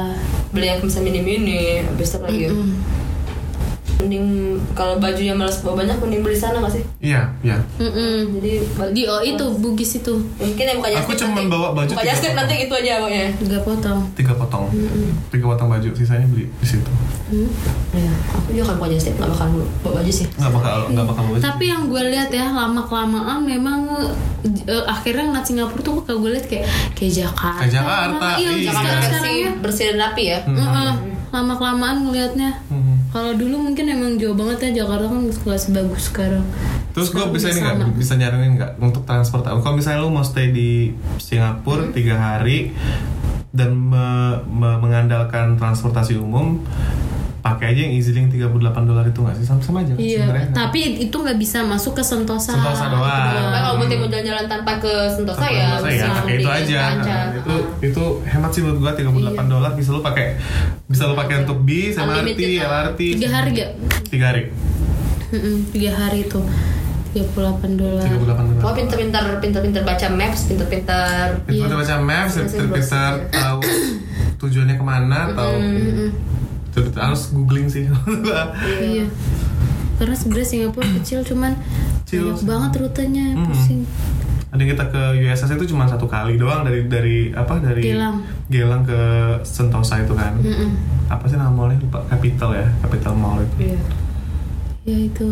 Beli 0.48 0.66
yang 0.66 0.80
bisa 0.80 0.98
mini-mini, 0.98 1.80
habis 1.82 2.08
itu 2.08 2.18
lagi. 2.18 2.48
Mending 4.02 4.26
kalau 4.72 4.96
bajunya 4.96 5.32
males 5.32 5.58
bawa 5.58 5.78
banyak 5.78 5.96
mending 5.96 6.20
beli 6.20 6.34
sana 6.34 6.58
nggak 6.58 6.72
sih 6.72 6.84
Iya, 7.00 7.22
iya. 7.40 7.58
Mm-mm. 7.76 8.36
jadi 8.36 8.52
di 8.90 9.02
oh 9.04 9.18
itu 9.20 9.44
bugis 9.56 9.96
itu 9.96 10.14
mungkin 10.36 10.64
ya 10.64 10.74
buka 10.74 10.88
Aku 10.96 11.12
nanti. 11.14 11.46
bawa 11.46 11.68
baju 11.72 11.88
buka 11.88 11.98
tiga 11.98 12.08
jasket 12.08 12.32
nanti 12.38 12.54
itu 12.60 12.72
aja 12.72 12.92
pokoknya 12.98 13.26
tiga 13.36 13.58
potong 13.60 14.00
Tiga 14.12 14.32
potong. 14.32 14.64
Tiga 15.28 15.44
potong 15.46 15.68
baju, 15.68 15.88
sisanya 15.92 16.26
beli 16.26 16.46
di 16.52 16.66
situ. 16.68 16.90
ya 17.92 18.12
aku 18.30 18.52
juga 18.52 18.68
kan 18.68 18.76
buka 18.76 18.88
jasket 18.90 19.14
nggak 19.14 19.30
bakal 19.30 19.46
bawa 19.80 19.92
baju 19.98 20.12
sih 20.12 20.26
Nggak 20.32 20.52
bakal 20.52 20.76
nggak 20.90 21.06
bakal 21.06 21.22
baju. 21.26 21.40
tapi 21.40 21.64
yang 21.66 21.82
gue 21.86 22.02
lihat 22.08 22.28
ya 22.30 22.46
lama 22.46 22.82
kelamaan 22.82 23.38
memang 23.42 23.80
eh, 24.44 24.84
akhirnya 24.84 25.24
ngeliat 25.26 25.46
Singapura 25.46 25.80
tuh 25.80 25.94
kalau 26.02 26.18
gue 26.20 26.30
lihat 26.30 26.46
kayak 26.46 26.66
kayak 26.92 27.12
Jakarta 27.18 27.58
Kayak 27.58 27.72
Jakarta, 27.74 28.26
iya, 28.36 28.50
iya. 28.50 28.64
Jakarta 28.68 28.96
versi 29.08 29.32
ya 29.38 29.50
bersih 29.56 29.84
dan 29.88 29.98
rapi 30.02 30.24
ya 30.26 30.38
lama 31.32 31.54
kelamaan 31.54 31.96
ngelihatnya 32.04 32.50
Mhm. 32.68 32.81
Kalau 33.12 33.32
dulu 33.32 33.56
mungkin 33.62 33.84
emang 33.86 34.16
jauh 34.16 34.32
banget 34.32 34.72
ya 34.72 34.82
Jakarta 34.82 35.06
kan 35.06 35.20
gak 35.28 35.60
sebagus 35.60 36.08
sekarang 36.08 36.44
Terus 36.92 37.08
gue 37.08 37.24
bisa 37.28 37.48
ini 37.48 37.60
nggak 37.60 37.96
bisa 37.96 38.16
nyaranin 38.16 38.56
nggak 38.56 38.76
untuk 38.76 39.04
transport? 39.04 39.44
Kalau 39.44 39.72
misalnya 39.72 40.00
lu 40.00 40.08
mau 40.08 40.20
stay 40.20 40.48
di 40.48 40.92
Singapura 41.16 41.88
Hmm. 41.88 41.92
tiga 41.92 42.16
hari 42.16 42.76
dan 43.48 43.72
me- 43.72 44.40
me- 44.44 44.76
mengandalkan 44.76 45.56
transportasi 45.56 46.16
umum, 46.16 46.60
pakai 47.42 47.74
aja 47.74 47.80
yang 47.82 47.92
EasyLink 47.92 48.30
38 48.30 48.54
dolar 48.86 49.02
itu 49.02 49.18
nggak 49.18 49.34
sih 49.34 49.42
sama 49.42 49.58
sama 49.58 49.82
aja 49.82 49.92
kan 49.92 49.98
Iya, 49.98 50.22
sebenarnya? 50.22 50.48
tapi 50.54 50.78
itu 51.02 51.10
nggak 51.12 51.34
bisa 51.36 51.58
masuk 51.62 51.92
ke 51.92 52.02
Sentosa. 52.02 52.54
Sentosa 52.54 52.86
doang. 52.86 53.50
Nah, 53.50 53.60
kalau 53.60 53.74
buat 53.76 53.90
mau 53.90 54.06
jalan-jalan 54.06 54.46
tanpa 54.46 54.72
ke 54.78 54.92
Sentosa 55.10 55.44
ya 55.44 55.74
Sentosa 55.74 55.88
bisa 55.88 55.98
ya, 55.98 56.10
pakai 56.14 56.34
itu 56.34 56.48
aja. 56.48 56.78
Ranca. 56.88 57.16
Itu 57.34 57.54
itu 57.82 58.04
hemat 58.24 58.50
sih 58.50 58.60
menurut 58.62 58.78
gua 58.78 58.92
38 58.94 59.10
dolar 59.48 59.70
bisa 59.74 59.90
lu 59.90 60.00
pakai 60.00 60.26
bisa 60.86 61.02
lu 61.04 61.14
pakai 61.14 61.34
untuk 61.42 61.58
bis, 61.60 61.94
MRT, 61.94 62.40
ah. 62.56 62.68
LRT. 62.86 63.00
Tiga 63.18 63.28
hari 63.28 63.50
gak? 63.52 63.70
Tiga 64.06 64.24
hari. 64.28 64.42
Tiga 65.68 65.90
hari 65.92 66.18
itu 66.22 66.40
38 67.12 67.34
dolar. 67.74 68.06
38 68.06 68.22
dolar. 68.22 68.62
Oh 68.62 68.72
pinter-pinter 68.72 69.24
pinter-pinter 69.38 69.82
baca 69.82 70.06
maps, 70.08 70.46
pinter-pinter 70.46 71.42
Pintar 71.42 71.68
Iya. 71.68 71.76
baca 71.76 71.96
maps, 71.98 72.32
Masih 72.38 72.70
pintar 72.70 73.12
tahu 73.28 73.58
tujuannya 74.38 74.76
ke 74.76 74.84
mana, 74.84 75.18
tahu 75.32 75.54
Tuh, 76.72 76.88
harus 76.96 77.22
googling 77.30 77.68
sih. 77.68 77.84
Iya. 78.80 79.06
Karena 80.00 80.14
sebenarnya 80.16 80.48
Singapura 80.48 80.88
kecil 80.98 81.20
cuman 81.22 81.52
Kecil. 82.02 82.32
banyak 82.32 82.42
banget 82.42 82.70
rutenya 82.80 83.26
Mm-mm. 83.36 83.46
pusing. 83.46 83.80
Ada 84.52 84.62
kita 84.68 84.84
ke 84.90 85.02
USS 85.22 85.56
itu 85.56 85.72
cuma 85.72 85.86
satu 85.86 86.04
kali 86.04 86.36
doang 86.36 86.64
dari 86.64 86.84
dari 86.84 87.30
apa 87.32 87.56
dari 87.56 87.92
Gelang. 87.92 88.20
Gelang 88.50 88.82
ke 88.82 89.00
Sentosa 89.46 90.02
itu 90.02 90.12
kan. 90.12 90.36
Mm-mm. 90.40 90.70
Apa 91.06 91.24
sih 91.28 91.36
nama 91.36 91.52
mallnya 91.52 91.80
lupa 91.80 92.02
Capital 92.08 92.56
ya, 92.56 92.66
Capital 92.82 93.14
Mall 93.14 93.44
itu. 93.44 93.56
Iya. 93.70 93.80
Ya 94.82 94.98
itu 94.98 95.28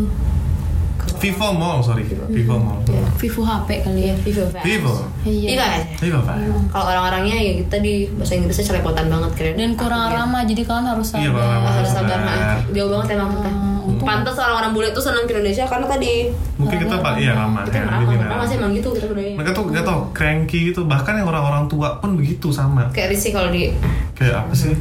Vivo 1.21 1.53
Mall 1.53 1.79
sorry, 1.79 2.01
Vivo 2.03 2.55
Mall. 2.57 2.81
Vivo 3.15 3.41
HP 3.43 3.69
kali 3.79 4.01
ya. 4.03 4.15
Vivo 4.17 4.43
Fast. 4.47 4.65
Vivo, 4.65 4.93
Iya. 5.21 5.47
Iya 5.47 5.57
kan? 5.59 5.79
Vivo 5.99 6.19
Pak. 6.19 6.35
Kalau 6.67 6.85
orang-orangnya 6.87 7.37
ya 7.37 7.53
kita 7.59 7.77
di 7.77 7.93
bahasa 8.11 8.33
Inggrisnya 8.33 8.65
celepotan 8.67 9.05
banget 9.05 9.31
keren. 9.33 9.53
Dan 9.55 9.71
kurang 9.75 10.09
ramah 10.09 10.41
jadi 10.41 10.61
kalian 10.61 10.87
harus 10.87 11.13
Iya, 11.13 11.29
sabar. 11.29 11.45
ramah. 11.47 11.71
harus 11.71 11.91
sabar 11.91 12.19
nah. 12.19 12.57
Jauh 12.67 12.89
banget 12.89 13.07
emang 13.13 13.29
kita. 13.31 13.51
untung- 13.81 13.99
Pantas 14.03 14.33
orang-orang 14.35 14.71
bule 14.71 14.87
tuh 14.91 15.01
senang 15.03 15.25
ke 15.25 15.31
Indonesia 15.31 15.61
karena 15.63 15.85
tadi 15.87 16.29
Mungkin 16.55 16.77
kita 16.79 16.95
pak 16.97 17.17
iya 17.17 17.33
ramah 17.33 17.65
kita 17.65 17.77
ya, 17.77 17.85
ramah. 17.85 18.37
masih 18.39 18.55
emang 18.55 18.73
gitu 18.73 18.89
kita 18.91 19.05
budaya. 19.05 19.33
Mereka 19.35 19.51
tuh 19.51 19.63
gak 19.67 19.83
tau 19.83 19.99
cranky 20.11 20.59
gitu, 20.67 20.85
bahkan 20.85 21.13
yang 21.13 21.25
orang-orang 21.27 21.65
tua 21.67 21.97
pun 21.97 22.13
begitu 22.13 22.49
sama. 22.49 22.89
Kayak 22.89 23.09
risih 23.11 23.29
kalau 23.31 23.49
di 23.49 23.73
Kayak 24.13 24.35
apa 24.39 24.53
sih? 24.53 24.73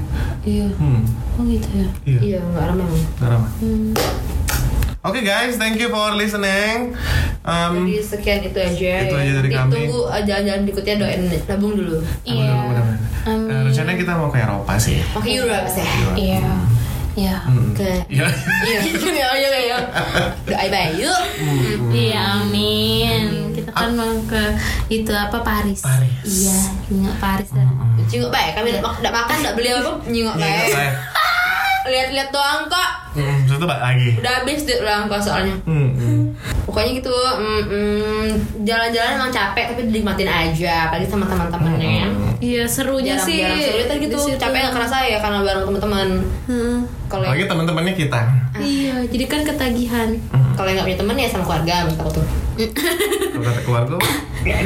Iya. 0.43 0.69
Hmm, 0.75 1.01
Oh 1.35 1.45
gitu 1.47 1.69
ya. 1.75 1.89
iya, 2.07 2.21
iya 2.21 2.39
nggak 2.43 2.65
ramah 2.67 2.87
gak 3.15 3.29
ramah. 3.31 3.51
Hmm. 3.57 3.93
Oke 5.01 5.25
guys, 5.25 5.57
thank 5.57 5.81
you 5.81 5.89
for 5.89 6.13
listening. 6.13 6.93
Um, 7.41 7.89
Jadi 7.89 8.05
sekian 8.05 8.45
itu 8.45 8.59
aja. 8.61 8.93
Itu 9.01 9.17
ya. 9.17 9.23
aja 9.25 9.33
dari 9.35 9.49
Nanti 9.49 9.57
kami. 9.57 9.73
Tunggu 9.73 10.01
uh, 10.05 10.21
jalan-jalan 10.21 10.61
berikutnya 10.63 10.95
doain 11.01 11.21
nabung 11.49 11.73
dulu. 11.73 11.99
Iya. 12.23 12.37
mudah-mudahan. 12.37 12.97
Amin. 13.23 13.49
Eh, 13.49 13.61
rencananya 13.65 13.97
kita 13.97 14.13
mau 14.15 14.29
ke 14.29 14.39
Eropa 14.39 14.75
sih. 14.77 15.01
Oke 15.17 15.33
Europe 15.33 15.65
sih. 15.67 15.85
Iya. 16.15 16.45
Iya. 17.17 17.37
Hmm. 17.43 17.73
Ke 17.73 18.05
Iya. 18.07 18.29
iya 18.61 18.81
iya 19.17 19.29
iya 19.41 19.59
iya. 19.63 19.79
Doain 20.47 20.69
bayu. 20.69 21.13
Iya, 21.91 22.21
amin. 22.39 23.23
Kita 23.57 23.73
kan 23.73 23.97
mau 23.97 24.13
ke 24.29 24.43
itu 24.91 25.09
apa 25.11 25.41
Paris. 25.41 25.81
Paris. 25.81 26.13
Iya, 26.23 26.61
ingat 26.93 27.17
Paris. 27.17 27.49
Cingok 28.05 28.29
baik, 28.29 28.53
kami 28.53 28.69
tidak 28.69 28.85
mak- 28.85 28.99
tidak 28.99 29.15
makan, 29.15 29.37
tidak 29.39 29.55
beli 29.55 29.69
apa, 29.71 29.93
nyingok 30.05 30.35
Iya, 30.37 30.45
baik. 30.45 30.93
Lihat-lihat 31.81 32.29
doang 32.29 32.69
kok. 32.69 32.91
Hmm, 33.17 33.43
Terus 33.49 33.59
balik 33.61 33.83
lagi. 33.83 34.09
Udah 34.21 34.33
habis 34.43 34.63
deh 34.63 34.79
ulang 34.79 35.09
kok 35.09 35.21
soalnya. 35.25 35.55
Hmm, 35.65 35.89
hmm. 35.97 36.21
Pokoknya 36.69 36.91
gitu, 37.03 37.11
mm, 37.11 37.63
mm, 37.67 38.27
jalan-jalan 38.63 39.11
emang 39.19 39.33
capek 39.33 39.75
tapi 39.75 39.81
dinikmatin 39.91 40.31
aja, 40.31 40.87
apalagi 40.87 41.11
sama 41.11 41.27
teman-temannya. 41.27 42.07
Iya, 42.39 42.65
serunya 42.71 43.19
sih. 43.19 43.43
Jarang-jarang 43.43 43.67
seru 43.67 43.83
tadi 43.91 44.01
gitu, 44.07 44.19
di 44.23 44.39
capek 44.39 44.59
gak 44.71 44.75
kerasa 44.79 44.97
ya 45.03 45.19
karena 45.19 45.39
bareng 45.43 45.65
teman-teman. 45.67 46.09
Hmm. 46.47 46.77
Kalau 47.11 47.25
Apalagi 47.27 47.47
teman-temannya 47.51 47.95
kita. 47.99 48.21
Iya, 48.61 48.95
jadi 49.11 49.25
kan 49.27 49.41
ketagihan. 49.43 50.09
kalau 50.55 50.69
yang 50.69 50.85
gak 50.85 50.89
punya 50.93 51.01
teman 51.01 51.17
ya 51.17 51.29
sama 51.33 51.45
keluarga, 51.49 51.75
menurut 51.89 52.01
aku 52.05 52.11
tuh. 52.21 52.27
Kalau 52.69 53.43
kata 53.43 53.61
keluarga, 53.63 53.97
Iya, 54.41 54.57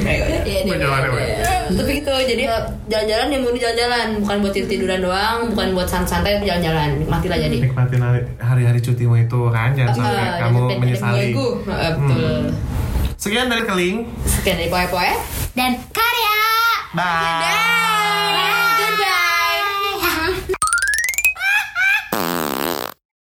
apa? 0.79 1.19
Tapi 1.67 1.91
gitu, 1.97 2.13
jadi 2.15 2.43
eh, 2.47 2.63
jalan-jalan 2.87 3.27
yang 3.29 3.43
murni 3.43 3.59
jalan-jalan, 3.59 4.07
bukan 4.19 4.37
buat 4.39 4.53
tidur-tiduran 4.53 5.01
doang, 5.01 5.39
bukan 5.51 5.67
buat 5.73 5.89
santai 5.89 6.39
tapi 6.39 6.47
jalan-jalan, 6.47 6.89
nikmatilah 6.97 7.39
jadi. 7.41 7.57
nikmatin 7.61 8.01
hari- 8.01 8.29
hari-hari 8.39 8.79
cutimu 8.79 9.15
itu 9.17 9.41
kan, 9.51 9.75
jangan 9.75 9.93
sampai 9.93 10.15
Eh, 10.17 10.31
kamu 10.39 10.61
menyesali. 10.77 11.31
Eh, 11.31 11.93
Betul. 11.93 12.39
Sekian 13.17 13.47
dari 13.49 13.65
Keling. 13.65 13.97
Sekian 14.23 14.57
dari 14.57 14.71
Poe 14.71 14.87
Poe. 14.87 15.11
Dan 15.55 15.75
karya. 15.91 16.39
Bye. 16.93 17.43
Dah. 17.43 18.64